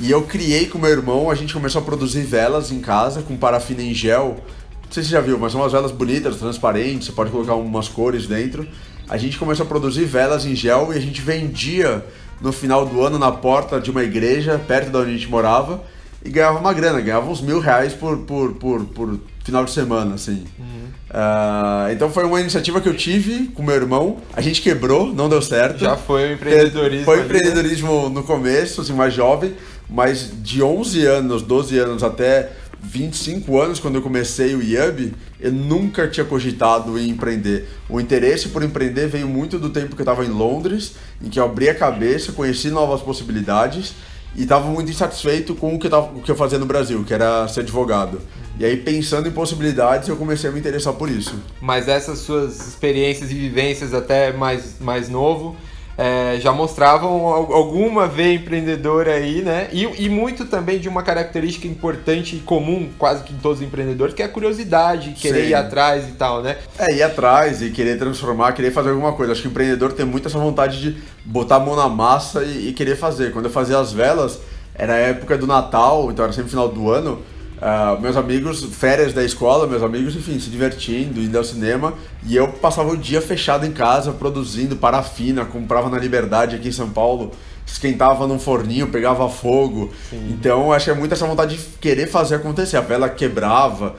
E 0.00 0.10
eu 0.10 0.22
criei 0.22 0.66
com 0.66 0.78
meu 0.78 0.90
irmão, 0.90 1.30
a 1.30 1.34
gente 1.34 1.52
começou 1.52 1.80
a 1.82 1.84
produzir 1.84 2.22
velas 2.22 2.70
em 2.70 2.80
casa 2.80 3.22
com 3.22 3.36
parafina 3.36 3.82
em 3.82 3.92
gel. 3.92 4.36
Não 4.84 4.92
sei 4.92 5.02
se 5.02 5.08
você 5.08 5.14
já 5.16 5.20
viu, 5.20 5.38
mas 5.38 5.52
são 5.52 5.60
umas 5.60 5.72
velas 5.72 5.90
bonitas, 5.90 6.36
transparentes, 6.36 7.06
você 7.06 7.12
pode 7.12 7.30
colocar 7.30 7.54
umas 7.54 7.88
cores 7.88 8.26
dentro. 8.26 8.66
A 9.08 9.16
gente 9.16 9.38
começou 9.38 9.64
a 9.64 9.68
produzir 9.68 10.04
velas 10.04 10.46
em 10.46 10.54
gel 10.54 10.92
e 10.92 10.96
a 10.96 11.00
gente 11.00 11.20
vendia 11.20 12.04
no 12.40 12.52
final 12.52 12.86
do 12.86 13.02
ano 13.02 13.18
na 13.18 13.32
porta 13.32 13.80
de 13.80 13.90
uma 13.90 14.04
igreja 14.04 14.58
perto 14.58 14.90
da 14.90 15.00
onde 15.00 15.10
a 15.10 15.12
gente 15.14 15.28
morava 15.28 15.82
e 16.24 16.30
ganhava 16.30 16.58
uma 16.58 16.72
grana, 16.72 17.00
ganhava 17.00 17.28
uns 17.30 17.40
mil 17.40 17.60
reais 17.60 17.92
por, 17.92 18.18
por, 18.18 18.54
por, 18.54 18.84
por 18.84 19.18
final 19.44 19.64
de 19.64 19.70
semana, 19.70 20.14
assim. 20.14 20.44
Uhum. 20.58 20.88
Uh, 21.10 21.92
então 21.92 22.10
foi 22.10 22.24
uma 22.24 22.40
iniciativa 22.40 22.80
que 22.80 22.88
eu 22.88 22.94
tive 22.94 23.46
com 23.48 23.62
meu 23.62 23.74
irmão, 23.74 24.18
a 24.34 24.40
gente 24.40 24.60
quebrou, 24.60 25.12
não 25.12 25.28
deu 25.28 25.40
certo. 25.40 25.78
Já 25.78 25.96
foi 25.96 26.30
o 26.30 26.32
empreendedorismo. 26.34 27.04
Foi 27.04 27.16
o 27.16 27.20
né? 27.20 27.24
empreendedorismo 27.24 28.08
no 28.10 28.22
começo, 28.22 28.80
assim, 28.80 28.92
mais 28.92 29.14
jovem, 29.14 29.54
mas 29.88 30.30
de 30.42 30.62
11 30.62 31.06
anos, 31.06 31.42
12 31.42 31.78
anos 31.78 32.02
até 32.02 32.50
25 32.80 33.60
anos, 33.60 33.80
quando 33.80 33.96
eu 33.96 34.02
comecei 34.02 34.54
o 34.54 34.62
IAB, 34.62 35.12
eu 35.40 35.52
nunca 35.52 36.06
tinha 36.08 36.24
cogitado 36.24 36.98
em 36.98 37.10
empreender. 37.10 37.68
O 37.88 38.00
interesse 38.00 38.48
por 38.48 38.62
empreender 38.62 39.08
veio 39.08 39.28
muito 39.28 39.58
do 39.58 39.70
tempo 39.70 39.96
que 39.96 40.02
eu 40.02 40.04
estava 40.04 40.24
em 40.24 40.28
Londres, 40.28 40.94
em 41.22 41.28
que 41.28 41.40
eu 41.40 41.44
abri 41.44 41.68
a 41.68 41.74
cabeça, 41.74 42.32
conheci 42.32 42.70
novas 42.70 43.00
possibilidades 43.00 43.94
e 44.36 44.42
estava 44.42 44.68
muito 44.68 44.90
insatisfeito 44.90 45.54
com 45.54 45.74
o 45.74 45.78
que, 45.78 45.86
eu 45.86 45.90
tava, 45.90 46.16
o 46.16 46.22
que 46.22 46.30
eu 46.30 46.36
fazia 46.36 46.58
no 46.58 46.66
Brasil, 46.66 47.04
que 47.04 47.12
era 47.12 47.48
ser 47.48 47.60
advogado. 47.60 48.20
E 48.58 48.64
aí, 48.64 48.76
pensando 48.76 49.28
em 49.28 49.32
possibilidades, 49.32 50.08
eu 50.08 50.16
comecei 50.16 50.50
a 50.50 50.52
me 50.52 50.58
interessar 50.58 50.92
por 50.94 51.08
isso. 51.08 51.36
Mas 51.60 51.88
essas 51.88 52.18
suas 52.20 52.66
experiências 52.68 53.30
e 53.30 53.34
vivências 53.34 53.94
até 53.94 54.32
mais, 54.32 54.76
mais 54.80 55.08
novo 55.08 55.56
é, 55.98 56.38
já 56.40 56.52
mostravam 56.52 57.26
alguma 57.26 58.06
veia 58.06 58.34
empreendedora 58.34 59.14
aí, 59.14 59.42
né? 59.42 59.68
E, 59.72 60.04
e, 60.04 60.08
muito 60.08 60.44
também 60.44 60.78
de 60.78 60.88
uma 60.88 61.02
característica 61.02 61.66
importante 61.66 62.36
e 62.36 62.38
comum, 62.38 62.88
quase 62.96 63.24
que 63.24 63.34
em 63.34 63.38
todos 63.38 63.58
os 63.58 63.66
empreendedores, 63.66 64.14
que 64.14 64.22
é 64.22 64.26
a 64.26 64.28
curiosidade, 64.28 65.10
querer 65.14 65.42
Sim. 65.42 65.48
ir 65.48 65.54
atrás 65.54 66.08
e 66.08 66.12
tal, 66.12 66.40
né? 66.40 66.56
É, 66.78 66.94
ir 66.94 67.02
atrás 67.02 67.60
e 67.62 67.70
querer 67.70 67.98
transformar, 67.98 68.52
querer 68.52 68.70
fazer 68.70 68.90
alguma 68.90 69.12
coisa. 69.12 69.32
Acho 69.32 69.42
que 69.42 69.48
o 69.48 69.50
empreendedor 69.50 69.92
tem 69.92 70.06
muito 70.06 70.28
essa 70.28 70.38
vontade 70.38 70.80
de 70.80 71.02
botar 71.24 71.56
a 71.56 71.60
mão 71.60 71.74
na 71.74 71.88
massa 71.88 72.44
e, 72.44 72.68
e 72.68 72.72
querer 72.72 72.94
fazer. 72.94 73.32
Quando 73.32 73.46
eu 73.46 73.50
fazia 73.50 73.76
as 73.76 73.92
velas, 73.92 74.38
era 74.76 74.92
a 74.92 74.98
época 74.98 75.36
do 75.36 75.48
Natal, 75.48 76.12
então 76.12 76.24
era 76.24 76.32
sempre 76.32 76.50
final 76.50 76.68
do 76.68 76.88
ano 76.88 77.20
Uh, 77.58 78.00
meus 78.00 78.16
amigos, 78.16 78.62
férias 78.62 79.12
da 79.12 79.24
escola, 79.24 79.66
meus 79.66 79.82
amigos, 79.82 80.14
enfim, 80.14 80.38
se 80.38 80.48
divertindo, 80.48 81.20
indo 81.20 81.36
ao 81.36 81.42
cinema. 81.42 81.92
E 82.24 82.36
eu 82.36 82.48
passava 82.48 82.90
o 82.90 82.96
dia 82.96 83.20
fechado 83.20 83.66
em 83.66 83.72
casa, 83.72 84.12
produzindo 84.12 84.76
parafina, 84.76 85.44
comprava 85.44 85.90
na 85.90 85.98
Liberdade 85.98 86.54
aqui 86.54 86.68
em 86.68 86.72
São 86.72 86.88
Paulo, 86.88 87.32
esquentava 87.66 88.28
num 88.28 88.38
forninho, 88.38 88.86
pegava 88.86 89.28
fogo. 89.28 89.90
Sim. 90.08 90.28
Então, 90.30 90.72
acho 90.72 90.84
que 90.84 90.90
é 90.92 90.94
muito 90.94 91.12
essa 91.12 91.26
vontade 91.26 91.56
de 91.56 91.62
querer 91.80 92.06
fazer 92.06 92.36
acontecer. 92.36 92.76
A 92.76 92.80
vela 92.80 93.08
quebrava. 93.08 93.96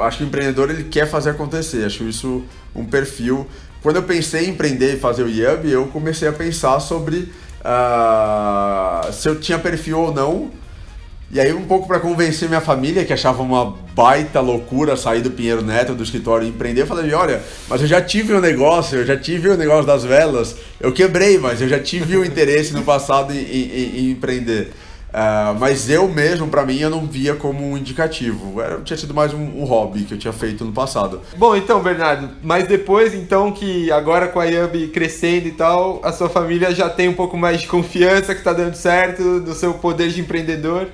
Acho 0.00 0.18
que 0.18 0.24
o 0.24 0.26
empreendedor 0.26 0.68
ele 0.68 0.84
quer 0.84 1.08
fazer 1.08 1.30
acontecer. 1.30 1.84
Acho 1.84 2.02
isso 2.02 2.42
um 2.74 2.84
perfil. 2.84 3.46
Quando 3.80 3.96
eu 3.96 4.02
pensei 4.02 4.46
em 4.46 4.50
empreender 4.50 4.94
e 4.94 4.98
fazer 4.98 5.22
o 5.22 5.28
Yub, 5.28 5.70
eu 5.70 5.86
comecei 5.86 6.26
a 6.26 6.32
pensar 6.32 6.80
sobre 6.80 7.32
uh, 7.60 9.12
se 9.12 9.28
eu 9.28 9.38
tinha 9.38 9.56
perfil 9.56 10.00
ou 10.00 10.12
não 10.12 10.50
e 11.30 11.38
aí, 11.38 11.52
um 11.52 11.64
pouco 11.64 11.86
para 11.86 12.00
convencer 12.00 12.48
minha 12.48 12.60
família, 12.60 13.04
que 13.04 13.12
achava 13.12 13.42
uma 13.42 13.74
baita 13.94 14.40
loucura 14.40 14.96
sair 14.96 15.20
do 15.20 15.30
Pinheiro 15.30 15.62
Neto, 15.62 15.94
do 15.94 16.02
escritório 16.02 16.46
e 16.46 16.48
empreender, 16.48 16.82
eu 16.82 16.86
falei: 16.86 17.12
olha, 17.12 17.42
mas 17.68 17.82
eu 17.82 17.86
já 17.86 18.00
tive 18.00 18.32
um 18.32 18.40
negócio, 18.40 18.98
eu 18.98 19.04
já 19.04 19.16
tive 19.16 19.48
o 19.48 19.52
um 19.52 19.56
negócio 19.56 19.86
das 19.86 20.04
velas, 20.04 20.56
eu 20.80 20.90
quebrei, 20.90 21.36
mas 21.36 21.60
eu 21.60 21.68
já 21.68 21.78
tive 21.78 22.16
o 22.16 22.22
um 22.22 22.24
interesse 22.24 22.72
no 22.72 22.82
passado 22.82 23.34
em, 23.34 23.42
em, 23.42 23.98
em, 23.98 24.10
empreender. 24.12 24.72
Uh, 25.08 25.58
mas 25.58 25.88
eu 25.88 26.06
mesmo, 26.06 26.48
para 26.48 26.64
mim, 26.64 26.78
eu 26.78 26.90
não 26.90 27.06
via 27.06 27.34
como 27.34 27.66
um 27.66 27.76
indicativo. 27.76 28.60
Era, 28.60 28.80
tinha 28.80 28.96
sido 28.96 29.12
mais 29.12 29.32
um, 29.34 29.38
um, 29.38 29.64
hobby 29.64 30.04
que 30.04 30.14
eu 30.14 30.18
tinha 30.18 30.32
feito 30.32 30.64
no 30.64 30.72
passado. 30.72 31.20
Bom, 31.36 31.56
então, 31.56 31.82
Bernardo, 31.82 32.30
mas 32.42 32.66
depois, 32.66 33.14
então, 33.14 33.52
que 33.52 33.90
agora 33.90 34.28
com 34.28 34.38
a 34.38 34.44
Yambi 34.44 34.88
crescendo 34.88 35.46
e 35.48 35.52
tal, 35.52 36.00
a 36.02 36.12
sua 36.12 36.28
família 36.28 36.74
já 36.74 36.88
tem 36.90 37.08
um 37.08 37.14
pouco 37.14 37.36
mais 37.36 37.60
de 37.60 37.66
confiança 37.66 38.34
que 38.34 38.42
tá 38.42 38.52
dando 38.52 38.74
certo, 38.74 39.40
do 39.40 39.54
seu 39.54 39.74
poder 39.74 40.08
de 40.10 40.20
empreendedor. 40.20 40.88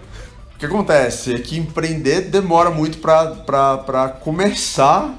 O 0.55 0.59
que 0.59 0.67
acontece 0.67 1.35
é 1.35 1.39
que 1.39 1.59
empreender 1.59 2.23
demora 2.23 2.71
muito 2.71 2.99
para 2.99 4.09
começar 4.21 5.15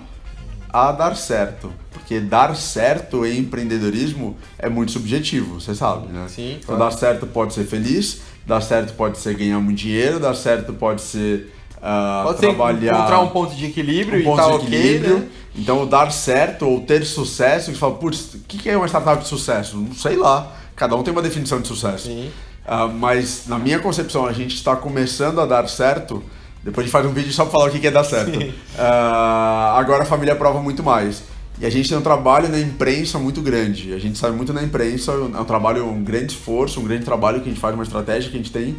a 0.72 0.92
dar 0.92 1.16
certo. 1.16 1.72
Porque 1.92 2.20
dar 2.20 2.56
certo 2.56 3.26
em 3.26 3.40
empreendedorismo 3.40 4.38
é 4.60 4.70
muito 4.70 4.92
subjetivo, 4.92 5.60
você 5.60 5.74
sabe, 5.74 6.08
né? 6.08 6.28
Sim. 6.30 6.60
Então, 6.62 6.78
dar 6.78 6.92
certo 6.92 7.26
pode 7.26 7.54
ser 7.54 7.66
feliz, 7.66 8.22
dar 8.46 8.62
certo 8.62 8.94
pode 8.94 9.18
ser 9.18 9.36
ganhar 9.36 9.60
muito 9.60 9.78
dinheiro, 9.78 10.20
dar 10.20 10.36
certo 10.36 10.74
pode 10.74 11.02
ser 11.02 11.52
uh, 11.78 12.24
pode 12.26 12.40
trabalhar. 12.40 12.96
Encontrar 12.96 13.22
um 13.22 13.30
ponto 13.30 13.56
de 13.56 13.66
equilíbrio 13.66 14.18
um 14.18 14.22
e 14.22 14.24
ponto 14.24 14.38
tá 14.38 14.50
de 14.50 14.56
equilíbrio. 14.56 15.20
né? 15.20 15.28
Então, 15.56 15.88
dar 15.88 16.12
certo 16.12 16.68
ou 16.68 16.82
ter 16.82 17.06
sucesso, 17.06 17.72
você 17.72 17.78
fala, 17.78 17.96
putz, 17.96 18.34
o 18.36 18.40
que 18.40 18.70
é 18.70 18.76
uma 18.76 18.88
startup 18.88 19.22
de 19.22 19.28
sucesso? 19.28 19.78
Não 19.78 19.94
sei 19.94 20.16
lá. 20.16 20.52
Cada 20.76 20.96
um 20.96 21.04
tem 21.04 21.14
uma 21.14 21.22
definição 21.22 21.62
de 21.62 21.68
sucesso. 21.68 22.08
Sim. 22.08 22.30
Uh, 22.66 22.92
mas, 22.94 23.44
na 23.48 23.60
minha 23.60 23.80
concepção, 23.80 24.26
a 24.26 24.34
gente 24.34 24.56
está 24.56 24.76
começando 24.76 25.40
a 25.40 25.46
dar 25.46 25.68
certo. 25.70 26.24
Depois 26.64 26.84
a 26.84 26.88
gente 26.88 26.92
faz 26.92 27.06
um 27.06 27.14
vídeo 27.14 27.32
só 27.32 27.44
para 27.46 27.52
falar 27.52 27.68
o 27.68 27.72
que 27.72 27.86
é 27.86 27.92
dar 27.92 28.04
certo. 28.04 28.40
Uh, 28.40 29.76
agora 29.76 30.04
a 30.04 30.06
família 30.06 30.36
prova 30.36 30.60
muito 30.62 30.82
mais. 30.82 31.24
E 31.60 31.66
a 31.66 31.70
gente 31.70 31.88
tem 31.88 31.98
um 31.98 32.02
trabalho 32.02 32.50
na 32.50 32.60
imprensa 32.60 33.18
muito 33.20 33.42
grande. 33.42 33.94
A 33.94 34.00
gente 34.00 34.18
sabe 34.18 34.36
muito 34.36 34.52
na 34.52 34.64
imprensa, 34.64 35.12
é 35.12 35.40
um 35.40 35.46
trabalho, 35.46 35.88
um 35.88 36.04
grande 36.04 36.34
esforço, 36.34 36.80
um 36.80 36.84
grande 36.84 37.06
trabalho 37.06 37.40
que 37.40 37.48
a 37.48 37.52
gente 37.52 37.62
faz, 37.62 37.74
uma 37.76 37.84
estratégia 37.84 38.30
que 38.30 38.36
a 38.36 38.40
gente 38.40 38.52
tem. 38.52 38.76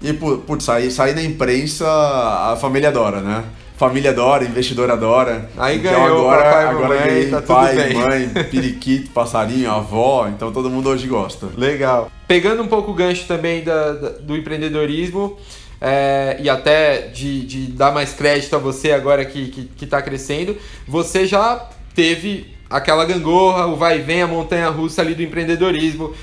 E, 0.00 0.12
putz, 0.12 0.64
sair, 0.64 0.90
sair 0.90 1.14
na 1.14 1.22
imprensa, 1.22 1.86
a 1.86 2.56
família 2.60 2.88
adora, 2.88 3.20
né? 3.20 3.44
Família 3.76 4.10
adora, 4.10 4.44
investidor 4.44 4.90
adora. 4.90 5.50
Aí 5.56 5.78
então 5.78 5.92
ganhou 5.92 6.18
agora, 6.20 6.42
papai, 6.42 6.64
agora 6.64 6.88
mamãe, 6.88 7.06
ganhei 7.06 7.30
tá 7.30 7.42
pai, 7.42 7.76
bem. 7.76 7.94
mãe, 7.94 8.28
periquito, 8.50 9.10
passarinho, 9.10 9.70
avó, 9.70 10.28
então 10.28 10.50
todo 10.50 10.70
mundo 10.70 10.88
hoje 10.88 11.06
gosta. 11.06 11.48
Legal. 11.56 12.10
Pegando 12.26 12.62
um 12.62 12.68
pouco 12.68 12.90
o 12.90 12.94
gancho 12.94 13.26
também 13.26 13.62
da, 13.62 13.92
da, 13.92 14.08
do 14.10 14.34
empreendedorismo, 14.34 15.36
é, 15.78 16.38
e 16.40 16.48
até 16.48 17.08
de, 17.08 17.44
de, 17.44 17.66
dar 17.72 17.92
mais 17.92 18.14
crédito 18.14 18.56
a 18.56 18.58
você 18.58 18.92
agora 18.92 19.24
que, 19.26 19.48
que, 19.48 19.64
que 19.64 19.86
tá 19.86 20.00
crescendo, 20.00 20.56
você 20.88 21.26
já 21.26 21.68
teve 21.94 22.56
aquela 22.68 23.04
gangorra, 23.04 23.66
o 23.66 23.76
vai 23.76 23.98
e 23.98 24.02
vem, 24.02 24.22
a 24.22 24.26
montanha 24.26 24.68
russa 24.68 25.02
ali 25.02 25.14
do 25.14 25.22
empreendedorismo. 25.22 26.14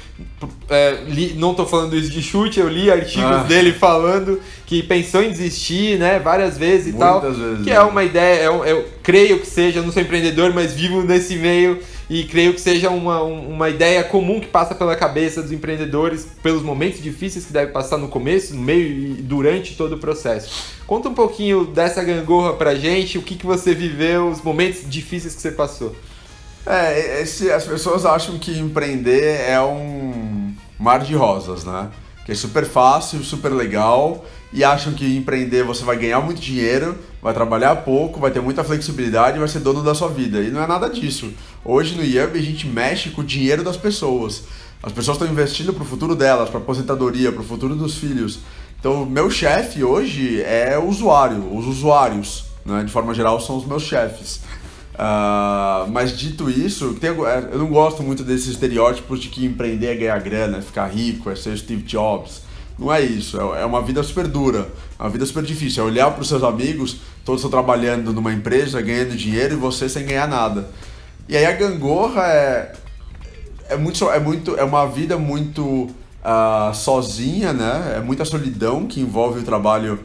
É, 0.74 1.03
li, 1.08 1.34
não 1.36 1.51
estou 1.51 1.65
falando 1.65 1.96
isso 1.96 2.10
de 2.10 2.22
chute, 2.22 2.60
eu 2.60 2.68
li 2.68 2.89
artigos 2.89 3.32
ah. 3.32 3.44
dele 3.44 3.74
falando 3.74 4.39
que 4.65 4.82
pensou 4.82 5.22
em 5.22 5.30
desistir, 5.30 6.00
né, 6.00 6.20
várias 6.20 6.58
vezes 6.58 6.88
e 6.88 6.92
Muitas 6.92 7.10
tal. 7.10 7.22
Vezes, 7.22 7.63
que 7.63 7.70
né? 7.70 7.75
é 7.75 7.82
uma 7.82 8.03
ideia, 8.03 8.44
eu, 8.46 8.65
eu, 8.65 8.86
creio 9.03 9.39
que 9.39 9.46
seja, 9.46 9.80
eu 9.80 9.84
não 9.84 9.92
sou 9.92 10.01
empreendedor, 10.01 10.51
mas 10.53 10.74
vivo 10.74 11.03
nesse 11.03 11.36
meio 11.36 11.80
e 12.10 12.24
creio 12.24 12.53
que 12.53 12.62
seja 12.62 12.89
uma, 12.89 13.22
uma 13.22 13.70
ideia 13.70 14.03
comum 14.03 14.39
que 14.39 14.48
passa 14.48 14.74
pela 14.74 14.96
cabeça 14.96 15.42
dos 15.42 15.51
empreendedores 15.51 16.27
pelos 16.42 16.62
momentos 16.62 17.01
difíceis 17.01 17.46
que 17.46 17.53
deve 17.53 17.72
passar 17.72 17.98
no 17.98 18.08
começo, 18.08 18.56
no 18.56 18.62
meio 18.62 18.88
e 18.88 19.22
durante 19.22 19.75
todo 19.75 19.96
o 19.96 19.98
processo. 19.98 20.74
Conta 20.88 21.10
um 21.10 21.13
pouquinho 21.13 21.65
dessa 21.65 22.03
gangorra 22.03 22.53
pra 22.53 22.75
gente, 22.75 23.18
o 23.18 23.22
que, 23.22 23.36
que 23.36 23.46
você 23.46 23.74
viveu, 23.74 24.30
os 24.30 24.42
momentos 24.42 24.82
difíceis 24.88 25.36
que 25.36 25.42
você 25.42 25.51
passou. 25.51 25.96
É, 26.65 27.22
esse, 27.22 27.51
as 27.51 27.65
pessoas 27.65 28.06
acham 28.06 28.38
que 28.39 28.51
empreender 28.58 29.42
é 29.50 29.60
um 29.60 30.33
mar 30.84 31.00
de 31.00 31.16
rosas, 31.16 31.63
né? 31.63 31.90
Que 32.25 32.32
é 32.32 32.36
super 32.36 32.66
fácil, 32.66 33.24
super 33.24 33.52
legal 33.52 34.24
e 34.52 34.63
acham 34.63 34.94
que 34.94 35.18
empreender 35.18 35.63
você 35.63 35.84
vai 35.84 35.98
ganhar 35.98 36.22
muito 36.22 36.40
dinheiro, 36.40 36.96
vai 37.22 37.34
trabalhar 37.34 37.75
pouco, 37.78 38.20
vai 38.20 38.30
ter 38.30 38.40
muita 38.40 38.63
flexibilidade 38.63 39.40
vai 39.40 39.48
ser 39.48 39.60
dono 39.60 39.82
da 39.82 39.96
sua 39.96 40.10
vida. 40.10 40.40
E 40.42 40.52
não 40.52 40.62
é 40.62 40.68
nada 40.68 40.90
disso. 40.90 41.34
Hoje 41.66 41.96
no 41.96 42.04
Yub 42.04 42.38
a 42.38 42.42
gente 42.42 42.68
mexe 42.68 43.10
com 43.10 43.22
o 43.22 43.24
dinheiro 43.24 43.63
das 43.63 43.78
pessoas. 43.78 44.44
As 44.82 44.92
pessoas 44.92 45.16
estão 45.16 45.32
investindo 45.32 45.74
para 45.74 45.84
o 45.84 45.86
futuro 45.86 46.16
delas, 46.16 46.50
para 46.50 46.60
aposentadoria, 46.60 47.32
para 47.32 47.42
o 47.42 47.46
futuro 47.46 47.74
dos 47.75 47.96
filhos. 47.96 48.40
Então, 48.80 49.06
meu 49.06 49.30
chefe 49.32 49.82
hoje 49.82 50.42
é 50.42 50.78
o 50.78 50.90
usuário, 50.90 51.56
os 51.56 51.66
usuários, 51.66 52.46
né? 52.66 52.84
de 52.84 52.92
forma 52.92 53.13
geral, 53.13 53.40
são 53.40 53.56
os 53.56 53.66
meus 53.66 53.84
chefes. 53.84 54.42
Uh, 54.93 55.89
mas 55.91 56.15
dito 56.15 56.50
isso, 56.50 56.93
tem, 56.93 57.09
eu 57.09 57.57
não 57.57 57.67
gosto 57.67 58.03
muito 58.03 58.23
desses 58.23 58.50
estereótipos 58.50 59.19
de 59.19 59.29
que 59.29 59.43
empreender 59.43 59.88
é 59.88 59.95
ganhar 59.95 60.19
grana, 60.19 60.59
é 60.59 60.62
ficar 60.62 60.88
rico, 60.88 61.29
é 61.29 61.35
ser 61.35 61.57
Steve 61.57 61.81
Jobs. 61.81 62.43
Não 62.77 62.91
é 62.91 63.01
isso, 63.01 63.38
é 63.38 63.65
uma 63.65 63.81
vida 63.81 64.01
super 64.03 64.27
dura, 64.27 64.67
uma 65.00 65.09
vida 65.09 65.25
super 65.25 65.43
difícil. 65.43 65.83
É 65.83 65.88
olhar 65.88 66.12
para 66.12 66.21
os 66.21 66.27
seus 66.27 66.43
amigos, 66.43 66.97
todos 67.23 67.41
estão 67.41 67.50
trabalhando 67.50 68.12
numa 68.13 68.33
empresa, 68.33 68.81
ganhando 68.81 69.15
dinheiro 69.15 69.53
e 69.53 69.57
você 69.57 69.88
sem 69.88 70.05
ganhar 70.05 70.27
nada. 70.27 70.69
E 71.27 71.38
aí 71.38 71.45
a 71.45 71.51
gangorra 71.53 72.23
é, 72.27 72.73
é, 73.69 73.77
muito, 73.77 74.09
é, 74.09 74.19
muito, 74.19 74.55
é 74.57 74.63
uma 74.63 74.85
vida 74.85 75.17
muito 75.17 75.63
uh, 76.23 76.73
sozinha, 76.73 77.53
né? 77.53 77.95
É 77.97 78.00
muita 78.00 78.25
solidão 78.25 78.85
que 78.85 79.00
envolve 79.00 79.39
o 79.39 79.43
trabalho, 79.43 80.00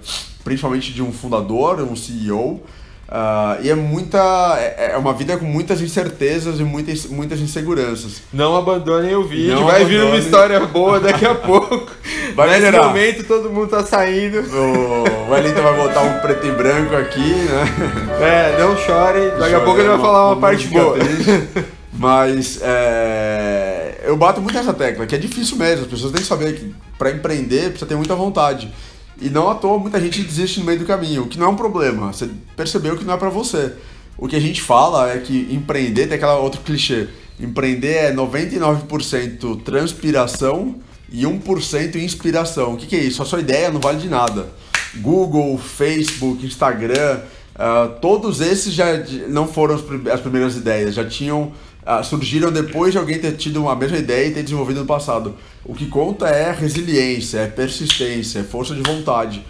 principalmente 0.44 0.92
de 0.92 1.02
um 1.02 1.12
fundador, 1.12 1.80
um 1.80 1.96
CEO. 1.96 2.62
Uh, 3.08 3.56
e 3.62 3.70
é 3.70 3.74
muita. 3.74 4.18
É, 4.58 4.90
é 4.92 4.96
uma 4.98 5.14
vida 5.14 5.34
com 5.38 5.46
muitas 5.46 5.80
incertezas 5.80 6.60
e 6.60 6.62
muitas, 6.62 7.06
muitas 7.06 7.40
inseguranças. 7.40 8.20
Não 8.30 8.54
abandonem 8.54 9.14
o 9.14 9.24
vídeo, 9.26 9.54
Não 9.54 9.64
vai 9.64 9.82
vir 9.86 9.96
abandonem. 9.96 10.08
uma 10.12 10.18
história 10.18 10.60
boa 10.66 11.00
daqui 11.00 11.24
a 11.24 11.32
pouco. 11.34 11.90
Vai 12.34 12.48
Nesse 12.50 12.60
melhorar. 12.60 12.88
momento 12.88 13.24
todo 13.24 13.48
mundo 13.50 13.68
tá 13.68 13.82
saindo. 13.82 14.40
O 14.40 15.30
Wellington 15.32 15.62
vai 15.62 15.74
botar 15.74 16.02
um 16.02 16.18
preto 16.20 16.46
e 16.46 16.50
branco 16.50 16.94
aqui, 16.96 17.32
né? 17.32 18.14
É, 18.20 18.58
não 18.60 18.76
chorem, 18.76 19.30
daqui 19.38 19.54
a 19.54 19.60
pouco 19.60 19.80
ele 19.80 19.88
vai 19.88 19.98
falar 19.98 20.26
uma, 20.32 20.36
parte 20.40 20.66
música 20.66 20.82
boa. 20.84 20.98
triste. 20.98 21.48
Mas 21.98 22.60
é, 22.62 24.02
eu 24.04 24.16
bato 24.16 24.40
muito 24.40 24.54
nessa 24.54 24.74
tecla, 24.74 25.06
que 25.06 25.14
é 25.14 25.18
difícil 25.18 25.56
mesmo. 25.56 25.84
As 25.86 25.90
pessoas 25.90 26.12
têm 26.12 26.20
que 26.20 26.28
saber 26.28 26.54
que 26.54 26.74
para 26.98 27.10
empreender 27.10 27.70
precisa 27.70 27.86
ter 27.86 27.96
muita 27.96 28.14
vontade. 28.14 28.72
E 29.20 29.28
não 29.28 29.50
à 29.50 29.54
toa 29.54 29.78
muita 29.78 30.00
gente 30.00 30.22
desiste 30.22 30.60
no 30.60 30.66
meio 30.66 30.78
do 30.78 30.84
caminho, 30.84 31.22
o 31.22 31.26
que 31.26 31.38
não 31.38 31.46
é 31.46 31.50
um 31.50 31.56
problema. 31.56 32.12
Você 32.12 32.28
percebeu 32.56 32.96
que 32.96 33.04
não 33.04 33.14
é 33.14 33.16
para 33.16 33.28
você. 33.28 33.72
O 34.16 34.26
que 34.26 34.36
a 34.36 34.40
gente 34.40 34.62
fala 34.62 35.10
é 35.10 35.18
que 35.18 35.48
empreender 35.50 36.06
tem 36.06 36.16
aquela 36.16 36.36
outro 36.36 36.60
clichê. 36.60 37.08
Empreender 37.38 37.94
é 37.94 38.14
99% 38.14 39.62
transpiração 39.62 40.76
e 41.10 41.22
1% 41.22 41.96
inspiração. 41.96 42.74
O 42.74 42.76
que, 42.76 42.86
que 42.86 42.96
é 42.96 43.00
isso? 43.00 43.22
A 43.22 43.24
sua 43.24 43.40
ideia 43.40 43.70
não 43.70 43.80
vale 43.80 43.98
de 43.98 44.08
nada. 44.08 44.48
Google, 44.96 45.56
Facebook, 45.58 46.44
Instagram, 46.44 47.20
uh, 47.54 48.00
todos 48.00 48.40
esses 48.40 48.72
já 48.72 48.86
não 49.28 49.46
foram 49.46 49.76
as 50.12 50.20
primeiras 50.20 50.56
ideias, 50.56 50.94
já 50.94 51.04
tinham 51.04 51.52
uh, 51.88 52.04
surgiram 52.04 52.52
depois 52.52 52.92
de 52.92 52.98
alguém 52.98 53.18
ter 53.18 53.32
tido 53.32 53.66
a 53.68 53.74
mesma 53.74 53.96
ideia 53.96 54.26
e 54.26 54.34
ter 54.34 54.42
desenvolvido 54.42 54.80
no 54.80 54.86
passado. 54.86 55.34
O 55.64 55.74
que 55.74 55.86
conta 55.86 56.28
é 56.28 56.52
resiliência, 56.52 57.38
é 57.38 57.46
persistência, 57.46 58.40
é 58.40 58.42
força 58.42 58.74
de 58.74 58.82
vontade. 58.82 59.42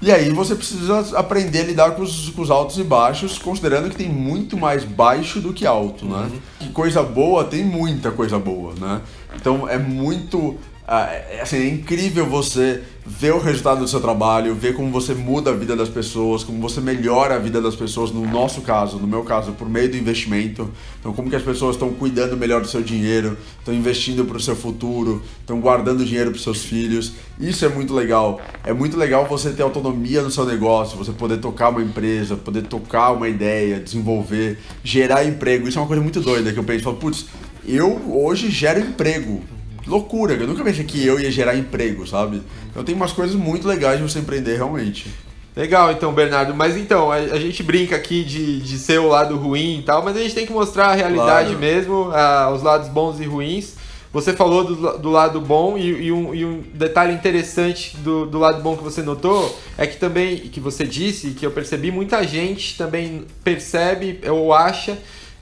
E 0.00 0.12
aí 0.12 0.30
você 0.30 0.54
precisa 0.54 1.18
aprender 1.18 1.60
a 1.60 1.64
lidar 1.64 1.90
com 1.92 2.02
os, 2.02 2.30
com 2.30 2.42
os, 2.42 2.50
altos 2.52 2.78
e 2.78 2.84
baixos, 2.84 3.36
considerando 3.36 3.90
que 3.90 3.96
tem 3.96 4.08
muito 4.08 4.56
mais 4.56 4.84
baixo 4.84 5.40
do 5.40 5.52
que 5.52 5.66
alto, 5.66 6.04
né? 6.04 6.30
Que 6.60 6.68
coisa 6.68 7.02
boa 7.02 7.42
tem 7.42 7.64
muita 7.64 8.12
coisa 8.12 8.38
boa, 8.38 8.74
né? 8.78 9.00
Então 9.34 9.68
é 9.68 9.76
muito 9.76 10.56
assim, 11.42 11.56
é 11.56 11.68
incrível 11.68 12.24
você 12.26 12.82
ver 13.04 13.32
o 13.32 13.38
resultado 13.38 13.80
do 13.80 13.88
seu 13.88 14.00
trabalho, 14.00 14.54
ver 14.54 14.74
como 14.74 14.90
você 14.90 15.12
muda 15.12 15.50
a 15.50 15.54
vida 15.54 15.76
das 15.76 15.88
pessoas, 15.88 16.42
como 16.42 16.60
você 16.60 16.80
melhora 16.80 17.36
a 17.36 17.38
vida 17.38 17.60
das 17.60 17.76
pessoas, 17.76 18.10
no 18.10 18.26
nosso 18.26 18.62
caso, 18.62 18.98
no 18.98 19.06
meu 19.06 19.22
caso, 19.22 19.52
por 19.52 19.68
meio 19.68 19.90
do 19.90 19.96
investimento. 19.96 20.70
Então, 20.98 21.12
como 21.12 21.28
que 21.28 21.36
as 21.36 21.42
pessoas 21.42 21.76
estão 21.76 21.90
cuidando 21.90 22.36
melhor 22.36 22.62
do 22.62 22.68
seu 22.68 22.82
dinheiro, 22.82 23.36
estão 23.58 23.74
investindo 23.74 24.24
para 24.24 24.38
o 24.38 24.40
seu 24.40 24.56
futuro, 24.56 25.22
estão 25.40 25.60
guardando 25.60 26.04
dinheiro 26.04 26.30
para 26.30 26.40
seus 26.40 26.64
filhos. 26.64 27.12
Isso 27.38 27.64
é 27.66 27.68
muito 27.68 27.94
legal. 27.94 28.40
É 28.64 28.72
muito 28.72 28.96
legal 28.96 29.26
você 29.26 29.50
ter 29.50 29.62
autonomia 29.62 30.22
no 30.22 30.30
seu 30.30 30.46
negócio, 30.46 30.96
você 30.96 31.12
poder 31.12 31.38
tocar 31.38 31.68
uma 31.68 31.82
empresa, 31.82 32.34
poder 32.34 32.62
tocar 32.62 33.12
uma 33.12 33.28
ideia, 33.28 33.78
desenvolver, 33.78 34.58
gerar 34.82 35.24
emprego. 35.24 35.68
Isso 35.68 35.78
é 35.78 35.82
uma 35.82 35.88
coisa 35.88 36.02
muito 36.02 36.20
doida 36.20 36.50
que 36.50 36.58
eu 36.58 36.64
penso, 36.64 36.84
falo, 36.84 36.96
putz, 36.96 37.26
eu 37.66 38.00
hoje 38.10 38.50
gero 38.50 38.80
emprego 38.80 39.42
loucura. 39.88 40.34
Eu 40.34 40.46
nunca 40.46 40.62
pensei 40.62 40.84
que 40.84 41.04
eu 41.04 41.18
ia 41.18 41.30
gerar 41.30 41.56
emprego, 41.56 42.06
sabe? 42.06 42.42
Então 42.70 42.84
tem 42.84 42.94
umas 42.94 43.12
coisas 43.12 43.34
muito 43.34 43.66
legais 43.66 43.98
de 43.98 44.02
você 44.02 44.18
empreender 44.18 44.56
realmente. 44.56 45.08
Legal, 45.56 45.90
então, 45.90 46.12
Bernardo. 46.12 46.54
Mas 46.54 46.76
então, 46.76 47.10
a, 47.10 47.16
a, 47.16 47.40
gente 47.40 47.64
brinca 47.64 47.96
aqui 47.96 48.22
de, 48.22 48.60
de 48.60 48.78
ser 48.78 49.00
o 49.00 49.08
lado 49.08 49.36
ruim 49.36 49.80
e 49.80 49.82
tal, 49.82 50.04
mas 50.04 50.16
a 50.16 50.20
gente 50.20 50.34
tem 50.34 50.46
que 50.46 50.52
mostrar 50.52 50.90
a 50.90 50.94
realidade 50.94 51.48
Claro. 51.48 51.58
mesmo, 51.58 52.10
ah, 52.12 52.52
os 52.54 52.62
lados 52.62 52.88
bons 52.88 53.18
e 53.18 53.24
ruins. 53.24 53.74
Você 54.12 54.32
falou 54.32 54.64
do, 54.64 54.98
do 54.98 55.10
lado 55.10 55.40
bom 55.40 55.76
e, 55.76 56.06
e 56.06 56.12
um, 56.12 56.34
e 56.34 56.44
um 56.44 56.62
detalhe 56.72 57.12
interessante 57.12 57.96
do, 57.98 58.24
do 58.24 58.38
lado 58.38 58.62
bom 58.62 58.76
que 58.76 58.82
você 58.82 59.02
notou 59.02 59.58
é 59.76 59.86
que 59.86 59.98
também, 59.98 60.36
que 60.36 60.60
você 60.60 60.84
disse, 60.84 61.32
que 61.32 61.44
eu 61.44 61.50
percebi, 61.50 61.90
muita 61.90 62.22
gente 62.26 62.78
também 62.78 63.26
percebe 63.44 64.20
ou 64.30 64.54
acha 64.54 64.96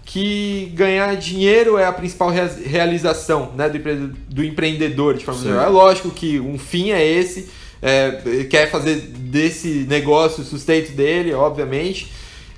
que 0.06 0.72
ganhar 0.72 1.16
dinheiro 1.16 1.76
é 1.76 1.84
a 1.84 1.92
principal 1.92 2.30
realização 2.30 3.52
né, 3.56 3.68
do, 3.68 4.08
do 4.08 4.44
empreendedor, 4.44 5.14
de 5.14 5.24
forma 5.24 5.42
geral. 5.42 5.64
É 5.64 5.68
lógico 5.68 6.10
que 6.10 6.38
um 6.38 6.56
fim 6.56 6.92
é 6.92 7.04
esse, 7.04 7.48
é, 7.82 8.44
quer 8.48 8.70
fazer 8.70 8.94
desse 8.94 9.84
negócio 9.88 10.42
o 10.42 10.46
sustento 10.46 10.92
dele, 10.92 11.34
obviamente, 11.34 12.12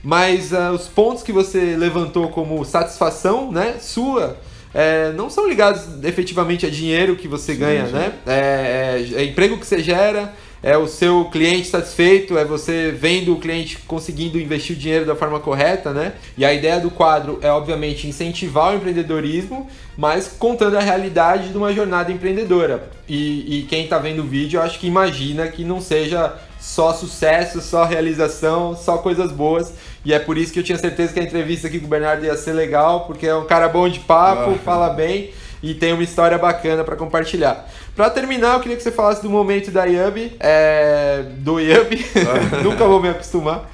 mas 0.04 0.52
uh, 0.52 0.72
os 0.74 0.86
pontos 0.86 1.22
que 1.22 1.32
você 1.32 1.74
levantou 1.74 2.28
como 2.28 2.62
satisfação 2.66 3.50
né, 3.50 3.76
sua 3.80 4.36
é, 4.74 5.12
não 5.12 5.30
são 5.30 5.48
ligados 5.48 5.82
efetivamente 6.04 6.66
a 6.66 6.70
dinheiro 6.70 7.16
que 7.16 7.26
você 7.26 7.54
sim, 7.54 7.60
ganha, 7.60 7.86
sim. 7.86 7.92
né? 7.92 8.12
É, 8.26 9.06
é, 9.14 9.20
é 9.22 9.24
emprego 9.24 9.56
que 9.56 9.66
você 9.66 9.82
gera 9.82 10.34
é 10.62 10.76
o 10.76 10.88
seu 10.88 11.26
cliente 11.26 11.68
satisfeito, 11.68 12.36
é 12.36 12.44
você 12.44 12.90
vendo 12.90 13.32
o 13.32 13.40
cliente 13.40 13.78
conseguindo 13.86 14.38
investir 14.38 14.76
o 14.76 14.78
dinheiro 14.78 15.06
da 15.06 15.14
forma 15.14 15.38
correta, 15.38 15.92
né? 15.92 16.14
E 16.36 16.44
a 16.44 16.52
ideia 16.52 16.80
do 16.80 16.90
quadro 16.90 17.38
é, 17.42 17.50
obviamente, 17.50 18.08
incentivar 18.08 18.72
o 18.72 18.76
empreendedorismo, 18.76 19.68
mas 19.96 20.28
contando 20.28 20.76
a 20.76 20.80
realidade 20.80 21.50
de 21.50 21.56
uma 21.56 21.72
jornada 21.72 22.10
empreendedora. 22.10 22.90
E, 23.08 23.60
e 23.60 23.62
quem 23.62 23.84
está 23.84 23.98
vendo 23.98 24.22
o 24.22 24.26
vídeo, 24.26 24.58
eu 24.58 24.62
acho 24.62 24.78
que 24.78 24.86
imagina 24.86 25.46
que 25.48 25.64
não 25.64 25.80
seja 25.80 26.34
só 26.58 26.92
sucesso, 26.92 27.60
só 27.60 27.84
realização, 27.84 28.76
só 28.76 28.98
coisas 28.98 29.30
boas. 29.30 29.72
E 30.04 30.12
é 30.12 30.18
por 30.18 30.36
isso 30.36 30.52
que 30.52 30.58
eu 30.58 30.64
tinha 30.64 30.78
certeza 30.78 31.12
que 31.12 31.20
a 31.20 31.22
entrevista 31.22 31.68
aqui 31.68 31.78
com 31.78 31.86
o 31.86 31.88
Bernardo 31.88 32.24
ia 32.24 32.36
ser 32.36 32.52
legal, 32.52 33.06
porque 33.06 33.26
é 33.26 33.34
um 33.34 33.46
cara 33.46 33.68
bom 33.68 33.88
de 33.88 34.00
papo, 34.00 34.50
ah. 34.50 34.58
fala 34.64 34.90
bem 34.90 35.30
e 35.62 35.74
tem 35.74 35.92
uma 35.92 36.02
história 36.02 36.38
bacana 36.38 36.84
para 36.84 36.96
compartilhar. 36.96 37.68
Para 37.98 38.10
terminar, 38.10 38.54
eu 38.54 38.60
queria 38.60 38.76
que 38.76 38.82
você 38.84 38.92
falasse 38.92 39.20
do 39.20 39.28
momento 39.28 39.72
da 39.72 39.84
Yubi, 39.84 40.36
é, 40.38 41.24
do 41.38 41.58
Yubi, 41.58 42.06
nunca 42.62 42.86
vou 42.86 43.02
me 43.02 43.08
acostumar, 43.08 43.68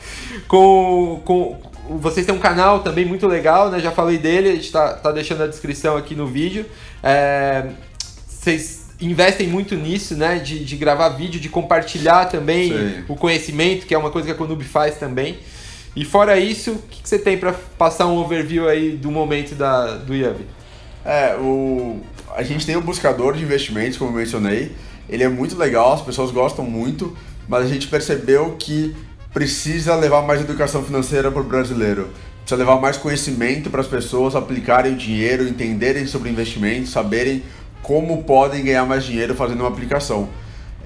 com, 0.49 1.21
com 1.27 1.61
vocês 2.01 2.25
têm 2.25 2.35
um 2.35 2.39
canal 2.39 2.81
também 2.81 3.05
muito 3.05 3.27
legal, 3.27 3.69
né? 3.69 3.81
Já 3.81 3.93
falei 3.93 4.17
dele, 4.17 4.49
a 4.49 4.55
gente 4.55 4.73
tá, 4.73 4.95
tá 4.95 5.13
deixando 5.13 5.43
a 5.43 5.47
descrição 5.47 5.95
aqui 5.95 6.15
no 6.15 6.27
vídeo. 6.27 6.65
É, 7.03 7.67
vocês 8.27 8.87
investem 8.99 9.47
muito 9.47 9.75
nisso, 9.75 10.17
né? 10.17 10.39
De, 10.39 10.65
de 10.65 10.75
gravar 10.75 11.11
vídeo, 11.11 11.39
de 11.39 11.51
compartilhar 11.51 12.25
também 12.25 12.71
Sim. 12.71 13.05
o 13.07 13.17
conhecimento, 13.17 13.85
que 13.85 13.95
é 13.95 13.99
uma 13.99 14.11
coisa 14.11 14.25
que 14.25 14.33
a 14.33 14.35
Conub 14.35 14.65
faz 14.65 14.97
também. 14.97 15.39
E 15.95 16.03
fora 16.03 16.39
isso, 16.39 16.71
o 16.71 16.79
que, 16.79 17.03
que 17.03 17.09
você 17.11 17.19
tem 17.19 17.37
para 17.37 17.53
passar 17.77 18.07
um 18.07 18.17
overview 18.17 18.71
aí 18.71 18.93
do 18.93 19.11
momento 19.11 19.55
da, 19.55 19.97
do 19.97 20.15
Yubi? 20.15 20.47
É, 21.05 21.37
o, 21.37 22.01
a 22.35 22.43
gente 22.43 22.67
tem 22.67 22.77
o 22.77 22.81
um 22.81 22.83
buscador 22.83 23.35
de 23.35 23.45
investimentos, 23.45 23.97
como 23.97 24.11
eu 24.11 24.17
mencionei. 24.17 24.73
Ele 25.09 25.23
é 25.23 25.29
muito 25.29 25.57
legal, 25.57 25.93
as 25.93 26.03
pessoas 26.03 26.31
gostam 26.31 26.65
muito, 26.65 27.17
mas 27.49 27.65
a 27.65 27.69
gente 27.69 27.87
percebeu 27.87 28.57
que 28.59 28.95
precisa 29.33 29.95
levar 29.95 30.23
mais 30.23 30.41
educação 30.41 30.83
financeira 30.83 31.31
para 31.31 31.41
o 31.41 31.45
brasileiro. 31.45 32.11
Precisa 32.41 32.59
levar 32.59 32.81
mais 32.81 32.97
conhecimento 32.97 33.71
para 33.71 33.81
as 33.81 33.87
pessoas 33.87 34.35
aplicarem 34.35 34.93
o 34.93 34.97
dinheiro, 34.97 35.47
entenderem 35.47 36.07
sobre 36.07 36.29
investimentos, 36.29 36.91
saberem 36.91 37.43
como 37.83 38.25
podem 38.25 38.65
ganhar 38.65 38.85
mais 38.85 39.05
dinheiro 39.05 39.35
fazendo 39.35 39.61
uma 39.61 39.69
aplicação. 39.69 40.29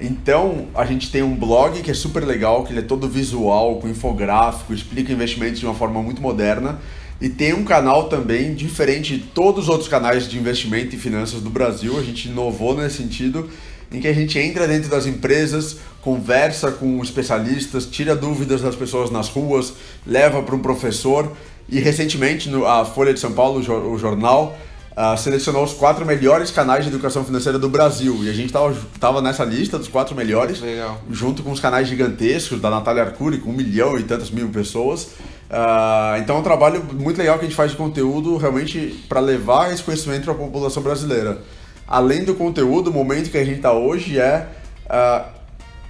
Então, 0.00 0.67
a 0.75 0.85
gente 0.85 1.11
tem 1.11 1.23
um 1.23 1.35
blog 1.35 1.81
que 1.83 1.90
é 1.90 1.95
super 1.95 2.25
legal, 2.25 2.64
que 2.64 2.73
ele 2.73 2.81
é 2.81 2.83
todo 2.83 3.09
visual, 3.09 3.76
com 3.76 3.88
infográfico, 3.88 4.73
explica 4.73 5.12
investimentos 5.12 5.59
de 5.59 5.67
uma 5.67 5.75
forma 5.75 6.02
muito 6.02 6.21
moderna. 6.21 6.78
E 7.21 7.29
tem 7.29 7.53
um 7.53 7.65
canal 7.65 8.09
também 8.09 8.55
diferente 8.55 9.17
de 9.17 9.25
todos 9.25 9.65
os 9.65 9.69
outros 9.69 9.89
canais 9.89 10.29
de 10.29 10.39
investimento 10.39 10.95
e 10.95 10.99
finanças 10.99 11.41
do 11.41 11.51
Brasil. 11.51 11.99
A 11.99 12.03
gente 12.03 12.29
inovou 12.29 12.77
nesse 12.77 12.99
sentido, 12.99 13.51
em 13.91 14.01
que 14.01 14.07
a 14.07 14.13
gente 14.13 14.39
entra 14.39 14.69
dentro 14.69 14.89
das 14.89 15.05
empresas, 15.05 15.79
conversa 16.01 16.71
com 16.71 17.03
especialistas, 17.03 17.87
tira 17.87 18.15
dúvidas 18.15 18.61
das 18.63 18.77
pessoas 18.77 19.11
nas 19.11 19.29
ruas, 19.29 19.73
leva 20.07 20.43
para 20.43 20.55
um 20.55 20.61
professor. 20.61 21.33
E 21.69 21.81
recentemente, 21.81 22.49
a 22.65 22.85
Folha 22.85 23.13
de 23.13 23.19
São 23.19 23.33
Paulo, 23.33 23.59
o 23.59 23.99
jornal, 23.99 24.57
uh, 24.99 25.17
selecionou 25.19 25.65
os 25.65 25.73
quatro 25.73 26.05
melhores 26.05 26.51
canais 26.51 26.85
de 26.85 26.91
educação 26.91 27.25
financeira 27.25 27.59
do 27.59 27.69
Brasil. 27.69 28.25
E 28.25 28.31
a 28.31 28.33
gente 28.33 28.47
estava 28.47 28.77
tava 28.99 29.23
nessa 29.23 29.45
lista 29.45 29.79
dos 29.79 29.89
quatro 29.89 30.15
melhores, 30.15 30.61
Legal. 30.61 31.01
junto 31.11 31.43
com 31.43 31.53
os 31.53 31.61
canais 31.61 31.89
gigantescos 31.89 32.61
da 32.61 32.71
Natália 32.71 33.03
Arcuri, 33.03 33.39
com 33.39 33.51
um 33.51 33.55
milhão 33.55 33.99
e 33.99 34.03
tantas 34.03 34.31
mil 34.31 34.49
pessoas. 34.49 35.09
Uh, 35.50 36.21
então 36.21 36.37
é 36.37 36.38
um 36.40 36.43
trabalho 36.43 36.85
muito 36.93 37.17
legal 37.17 37.38
que 37.38 37.47
a 37.47 37.49
gente 37.49 37.57
faz 37.57 37.71
de 37.71 37.76
conteúdo 37.76 38.37
realmente 38.37 39.02
para 39.09 39.19
levar 39.19 39.73
esse 39.73 39.83
conhecimento 39.83 40.25
para 40.25 40.35
a 40.35 40.37
população 40.37 40.83
brasileira. 40.83 41.40
Além 41.87 42.23
do 42.23 42.35
conteúdo, 42.35 42.90
o 42.90 42.92
momento 42.92 43.31
que 43.31 43.38
a 43.38 43.44
gente 43.44 43.57
está 43.57 43.73
hoje 43.73 44.18
é 44.18 44.46
uh, 44.85 45.38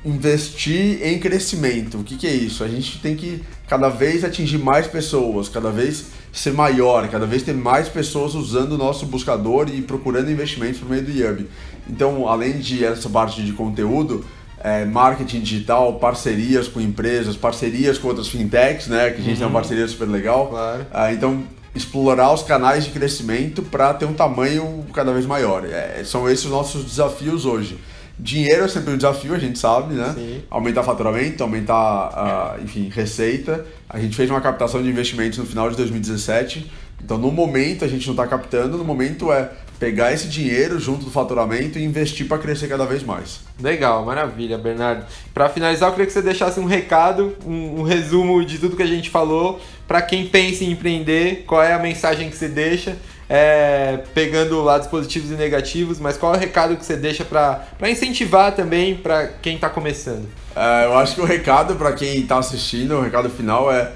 investir 0.04 1.04
em 1.04 1.18
crescimento. 1.18 1.98
O 1.98 2.04
que, 2.04 2.16
que 2.16 2.26
é 2.26 2.32
isso? 2.32 2.62
A 2.62 2.68
gente 2.68 3.00
tem 3.00 3.16
que 3.16 3.42
cada 3.66 3.88
vez 3.88 4.24
atingir 4.24 4.58
mais 4.58 4.86
pessoas, 4.86 5.48
cada 5.48 5.70
vez 5.70 6.06
ser 6.32 6.52
maior, 6.52 7.08
cada 7.08 7.26
vez 7.26 7.42
ter 7.42 7.54
mais 7.54 7.88
pessoas 7.88 8.34
usando 8.34 8.72
o 8.72 8.78
nosso 8.78 9.06
buscador 9.06 9.68
e 9.68 9.82
procurando 9.82 10.30
investimentos 10.30 10.78
por 10.78 10.88
meio 10.88 11.02
do 11.02 11.10
Yub. 11.10 11.48
Então, 11.88 12.28
além 12.28 12.58
de 12.58 12.84
essa 12.84 13.08
parte 13.08 13.42
de 13.42 13.52
conteúdo, 13.52 14.24
é, 14.62 14.84
marketing 14.84 15.40
digital, 15.40 15.94
parcerias 15.94 16.68
com 16.68 16.80
empresas, 16.80 17.36
parcerias 17.36 17.98
com 17.98 18.08
outras 18.08 18.28
fintechs, 18.28 18.88
né? 18.88 19.10
Que 19.10 19.20
a 19.20 19.24
gente 19.24 19.30
uhum. 19.30 19.36
tem 19.36 19.42
uma 19.42 19.46
uhum. 19.46 19.52
parceria 19.52 19.86
super 19.88 20.08
legal. 20.08 20.48
Claro. 20.48 20.86
Ah, 20.92 21.12
então, 21.12 21.44
explorar 21.74 22.32
os 22.32 22.42
canais 22.42 22.84
de 22.84 22.90
crescimento 22.90 23.62
para 23.62 23.94
ter 23.94 24.04
um 24.04 24.12
tamanho 24.12 24.84
cada 24.92 25.12
vez 25.12 25.26
maior. 25.26 25.64
É, 25.64 26.02
são 26.04 26.28
esses 26.28 26.44
os 26.44 26.50
nossos 26.50 26.84
desafios 26.84 27.44
hoje. 27.44 27.78
Dinheiro 28.18 28.64
é 28.64 28.68
sempre 28.68 28.92
um 28.92 28.96
desafio, 28.96 29.32
a 29.32 29.38
gente 29.38 29.60
sabe, 29.60 29.94
né? 29.94 30.12
Sim. 30.12 30.42
Aumentar 30.50 30.82
faturamento, 30.82 31.40
aumentar, 31.44 32.56
uh, 32.58 32.64
enfim, 32.64 32.90
receita. 32.92 33.64
A 33.88 34.00
gente 34.00 34.16
fez 34.16 34.28
uma 34.28 34.40
captação 34.40 34.82
de 34.82 34.88
investimentos 34.88 35.38
no 35.38 35.46
final 35.46 35.70
de 35.70 35.76
2017. 35.76 36.68
Então, 37.02 37.16
no 37.16 37.30
momento, 37.30 37.84
a 37.84 37.88
gente 37.88 38.04
não 38.06 38.14
está 38.14 38.26
captando, 38.26 38.76
no 38.76 38.84
momento 38.84 39.32
é 39.32 39.52
pegar 39.78 40.12
esse 40.12 40.28
dinheiro 40.28 40.78
junto 40.78 41.04
do 41.04 41.10
faturamento 41.10 41.78
e 41.78 41.84
investir 41.84 42.26
para 42.26 42.38
crescer 42.38 42.68
cada 42.68 42.84
vez 42.84 43.02
mais. 43.02 43.40
Legal, 43.60 44.04
maravilha, 44.04 44.58
Bernardo. 44.58 45.06
Para 45.32 45.48
finalizar, 45.48 45.88
eu 45.88 45.92
queria 45.92 46.06
que 46.06 46.12
você 46.12 46.22
deixasse 46.22 46.58
um 46.58 46.64
recado, 46.64 47.36
um, 47.46 47.80
um 47.80 47.82
resumo 47.82 48.44
de 48.44 48.58
tudo 48.58 48.76
que 48.76 48.82
a 48.82 48.86
gente 48.86 49.10
falou, 49.10 49.60
para 49.86 50.02
quem 50.02 50.26
pensa 50.26 50.64
em 50.64 50.72
empreender, 50.72 51.44
qual 51.46 51.62
é 51.62 51.72
a 51.72 51.78
mensagem 51.78 52.28
que 52.28 52.36
você 52.36 52.48
deixa, 52.48 52.96
é, 53.28 54.00
pegando 54.14 54.62
lados 54.62 54.88
positivos 54.88 55.30
e 55.30 55.34
negativos, 55.34 56.00
mas 56.00 56.16
qual 56.16 56.34
é 56.34 56.36
o 56.36 56.40
recado 56.40 56.76
que 56.76 56.84
você 56.84 56.96
deixa 56.96 57.24
para 57.24 57.66
incentivar 57.88 58.54
também 58.54 58.96
para 58.96 59.28
quem 59.28 59.54
está 59.54 59.68
começando? 59.68 60.26
É, 60.56 60.86
eu 60.86 60.96
acho 60.96 61.14
que 61.14 61.20
o 61.20 61.24
recado 61.24 61.76
para 61.76 61.92
quem 61.92 62.20
está 62.20 62.38
assistindo, 62.38 62.96
o 62.96 63.00
recado 63.00 63.30
final 63.30 63.70
é 63.70 63.92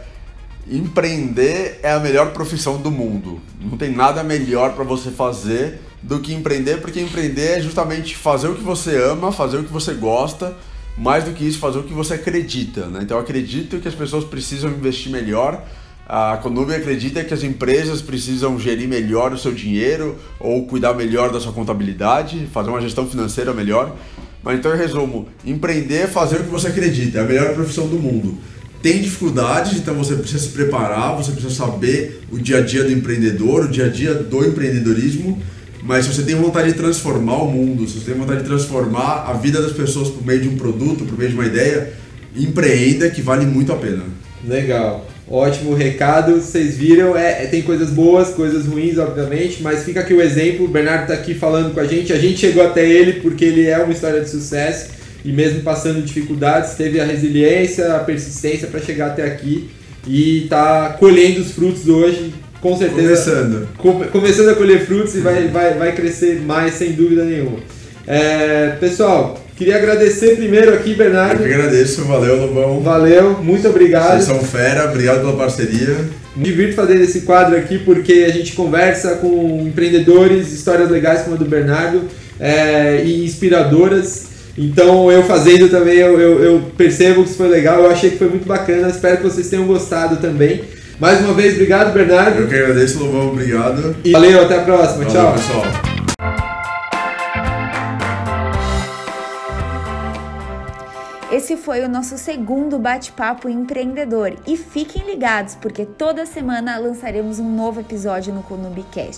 empreender 0.70 1.81
é 1.83 1.92
a 1.92 1.98
melhor 1.98 2.33
profissão 2.33 2.81
do 2.81 2.90
mundo. 2.90 3.40
Não 3.61 3.77
tem 3.77 3.90
nada 3.90 4.22
melhor 4.22 4.75
para 4.75 4.85
você 4.85 5.11
fazer 5.11 5.81
do 6.03 6.20
que 6.20 6.33
empreender, 6.33 6.81
porque 6.81 7.01
empreender 7.01 7.59
é 7.59 7.61
justamente 7.61 8.16
fazer 8.16 8.48
o 8.48 8.55
que 8.55 8.62
você 8.62 8.96
ama, 8.96 9.33
fazer 9.33 9.59
o 9.59 9.64
que 9.64 9.72
você 9.72 9.94
gosta, 9.94 10.57
mais 10.96 11.25
do 11.25 11.33
que 11.33 11.46
isso, 11.46 11.59
fazer 11.59 11.79
o 11.79 11.83
que 11.83 11.92
você 11.92 12.14
acredita. 12.14 12.87
Né? 12.87 13.01
Então 13.03 13.16
eu 13.16 13.22
acredito 13.22 13.79
que 13.79 13.88
as 13.88 13.94
pessoas 13.94 14.25
precisam 14.25 14.70
investir 14.70 15.11
melhor. 15.11 15.64
A 16.07 16.37
Conube 16.42 16.75
acredita 16.75 17.25
que 17.25 17.33
as 17.33 17.42
empresas 17.42 18.03
precisam 18.03 18.59
gerir 18.59 18.88
melhor 18.88 19.33
o 19.33 19.38
seu 19.38 19.53
dinheiro 19.53 20.16
ou 20.38 20.66
cuidar 20.66 20.94
melhor 20.94 21.31
da 21.31 21.40
sua 21.40 21.53
contabilidade, 21.53 22.48
fazer 22.53 22.70
uma 22.70 22.81
gestão 22.81 23.07
financeira 23.07 23.53
melhor. 23.55 23.96
Mas 24.42 24.59
então, 24.59 24.75
em 24.75 24.77
resumo, 24.77 25.29
empreender 25.44 26.03
é 26.03 26.07
fazer 26.09 26.40
o 26.40 26.44
que 26.44 26.51
você 26.51 26.66
acredita, 26.66 27.18
é 27.18 27.22
a 27.22 27.25
melhor 27.25 27.55
profissão 27.55 27.87
do 27.87 27.96
mundo 27.96 28.37
tem 28.82 29.00
dificuldades, 29.00 29.78
então 29.78 29.94
você 29.94 30.16
precisa 30.16 30.40
se 30.40 30.48
preparar, 30.48 31.16
você 31.16 31.30
precisa 31.30 31.54
saber 31.54 32.22
o 32.30 32.38
dia 32.38 32.58
a 32.58 32.60
dia 32.60 32.82
do 32.82 32.90
empreendedor, 32.90 33.66
o 33.66 33.68
dia 33.68 33.86
a 33.86 33.88
dia 33.88 34.12
do 34.12 34.44
empreendedorismo. 34.44 35.40
Mas 35.84 36.04
se 36.04 36.14
você 36.14 36.22
tem 36.22 36.34
vontade 36.34 36.68
de 36.68 36.74
transformar 36.74 37.42
o 37.42 37.50
mundo, 37.50 37.88
se 37.88 37.98
você 37.98 38.10
tem 38.10 38.14
vontade 38.14 38.40
de 38.40 38.46
transformar 38.46 39.24
a 39.28 39.32
vida 39.34 39.60
das 39.60 39.72
pessoas 39.72 40.08
por 40.08 40.24
meio 40.24 40.40
de 40.40 40.48
um 40.48 40.56
produto, 40.56 41.04
por 41.04 41.18
meio 41.18 41.30
de 41.30 41.36
uma 41.36 41.46
ideia, 41.46 41.92
empreenda 42.36 43.08
que 43.10 43.20
vale 43.20 43.46
muito 43.46 43.72
a 43.72 43.76
pena. 43.76 44.04
Legal. 44.46 45.06
Ótimo 45.28 45.74
recado, 45.74 46.34
vocês 46.40 46.76
viram, 46.76 47.16
é, 47.16 47.44
é, 47.44 47.46
tem 47.46 47.62
coisas 47.62 47.90
boas, 47.90 48.30
coisas 48.30 48.66
ruins, 48.66 48.98
obviamente, 48.98 49.62
mas 49.62 49.84
fica 49.84 50.00
aqui 50.00 50.12
o 50.12 50.20
exemplo, 50.20 50.66
o 50.66 50.68
Bernardo 50.68 51.02
está 51.02 51.14
aqui 51.14 51.34
falando 51.34 51.72
com 51.72 51.80
a 51.80 51.86
gente, 51.86 52.12
a 52.12 52.18
gente 52.18 52.38
chegou 52.38 52.64
até 52.64 52.86
ele 52.86 53.14
porque 53.20 53.44
ele 53.44 53.66
é 53.66 53.78
uma 53.78 53.92
história 53.92 54.20
de 54.20 54.28
sucesso, 54.28 54.90
e 55.24 55.32
mesmo 55.32 55.61
passando 55.61 56.02
dificuldades, 56.02 56.74
teve 56.74 57.00
a 57.00 57.04
resiliência, 57.04 57.94
a 57.94 58.00
persistência 58.00 58.68
para 58.68 58.80
chegar 58.80 59.08
até 59.08 59.24
aqui 59.24 59.70
e 60.06 60.44
está 60.44 60.96
colhendo 60.98 61.40
os 61.40 61.52
frutos 61.52 61.88
hoje, 61.88 62.35
com 62.61 62.76
certeza. 62.76 63.02
Começando. 63.02 63.68
Com, 63.78 64.00
começando 64.06 64.48
a 64.50 64.54
colher 64.54 64.85
frutos 64.85 65.14
e 65.14 65.20
vai, 65.20 65.48
vai, 65.48 65.74
vai 65.74 65.92
crescer 65.94 66.40
mais, 66.40 66.74
sem 66.74 66.92
dúvida 66.92 67.24
nenhuma. 67.24 67.58
É, 68.06 68.76
pessoal, 68.80 69.40
queria 69.56 69.76
agradecer 69.76 70.37
primeiro 70.37 70.74
aqui, 70.74 70.94
Bernardo. 70.94 71.42
Eu 71.42 71.48
que 71.48 71.54
agradeço, 71.54 72.04
valeu, 72.04 72.37
Lobão. 72.37 72.80
Valeu, 72.80 73.42
muito 73.42 73.68
obrigado. 73.68 74.20
Vocês 74.20 74.24
são 74.24 74.40
fera, 74.40 74.88
obrigado 74.88 75.20
pela 75.20 75.37
parceria. 75.37 75.96
Me 76.35 76.44
divirto 76.44 76.74
fazendo 76.74 77.02
esse 77.02 77.20
quadro 77.20 77.56
aqui 77.56 77.78
porque 77.78 78.24
a 78.26 78.30
gente 78.30 78.52
conversa 78.52 79.16
com 79.16 79.64
empreendedores, 79.66 80.52
histórias 80.52 80.90
legais 80.90 81.22
como 81.22 81.37
a 81.37 81.38
do 81.38 81.44
Bernardo 81.44 82.02
é, 82.40 83.02
e 83.04 83.24
inspiradoras 83.24 84.31
então 84.56 85.10
eu 85.10 85.22
fazendo 85.22 85.68
também, 85.68 85.96
eu, 85.96 86.20
eu, 86.20 86.42
eu, 86.42 86.62
percebo 86.76 87.22
que 87.22 87.30
isso 87.30 87.38
foi 87.38 87.48
legal, 87.48 87.82
eu 87.82 87.90
achei 87.90 88.10
que 88.10 88.18
foi 88.18 88.28
muito 88.28 88.46
bacana, 88.46 88.88
espero 88.88 89.18
que 89.18 89.22
vocês 89.22 89.48
tenham 89.48 89.66
gostado 89.66 90.16
também. 90.16 90.62
Mais 91.00 91.20
uma 91.20 91.32
vez, 91.32 91.54
obrigado, 91.54 91.92
Bernardo. 91.92 92.42
Eu 92.42 92.48
que 92.48 92.54
agradeço, 92.54 93.02
Lobão, 93.02 93.30
obrigado. 93.30 93.96
E 94.04 94.12
valeu, 94.12 94.42
até 94.42 94.58
a 94.58 94.62
próxima. 94.62 95.04
Valeu, 95.04 95.10
Tchau. 95.10 95.32
pessoal. 95.32 95.92
Esse 101.32 101.56
foi 101.56 101.82
o 101.82 101.88
nosso 101.88 102.18
segundo 102.18 102.78
bate-papo 102.78 103.48
empreendedor. 103.48 104.34
E 104.46 104.54
fiquem 104.54 105.06
ligados, 105.06 105.54
porque 105.54 105.86
toda 105.86 106.26
semana 106.26 106.76
lançaremos 106.76 107.38
um 107.38 107.50
novo 107.50 107.80
episódio 107.80 108.34
no 108.34 108.42
Conubicast. 108.42 109.10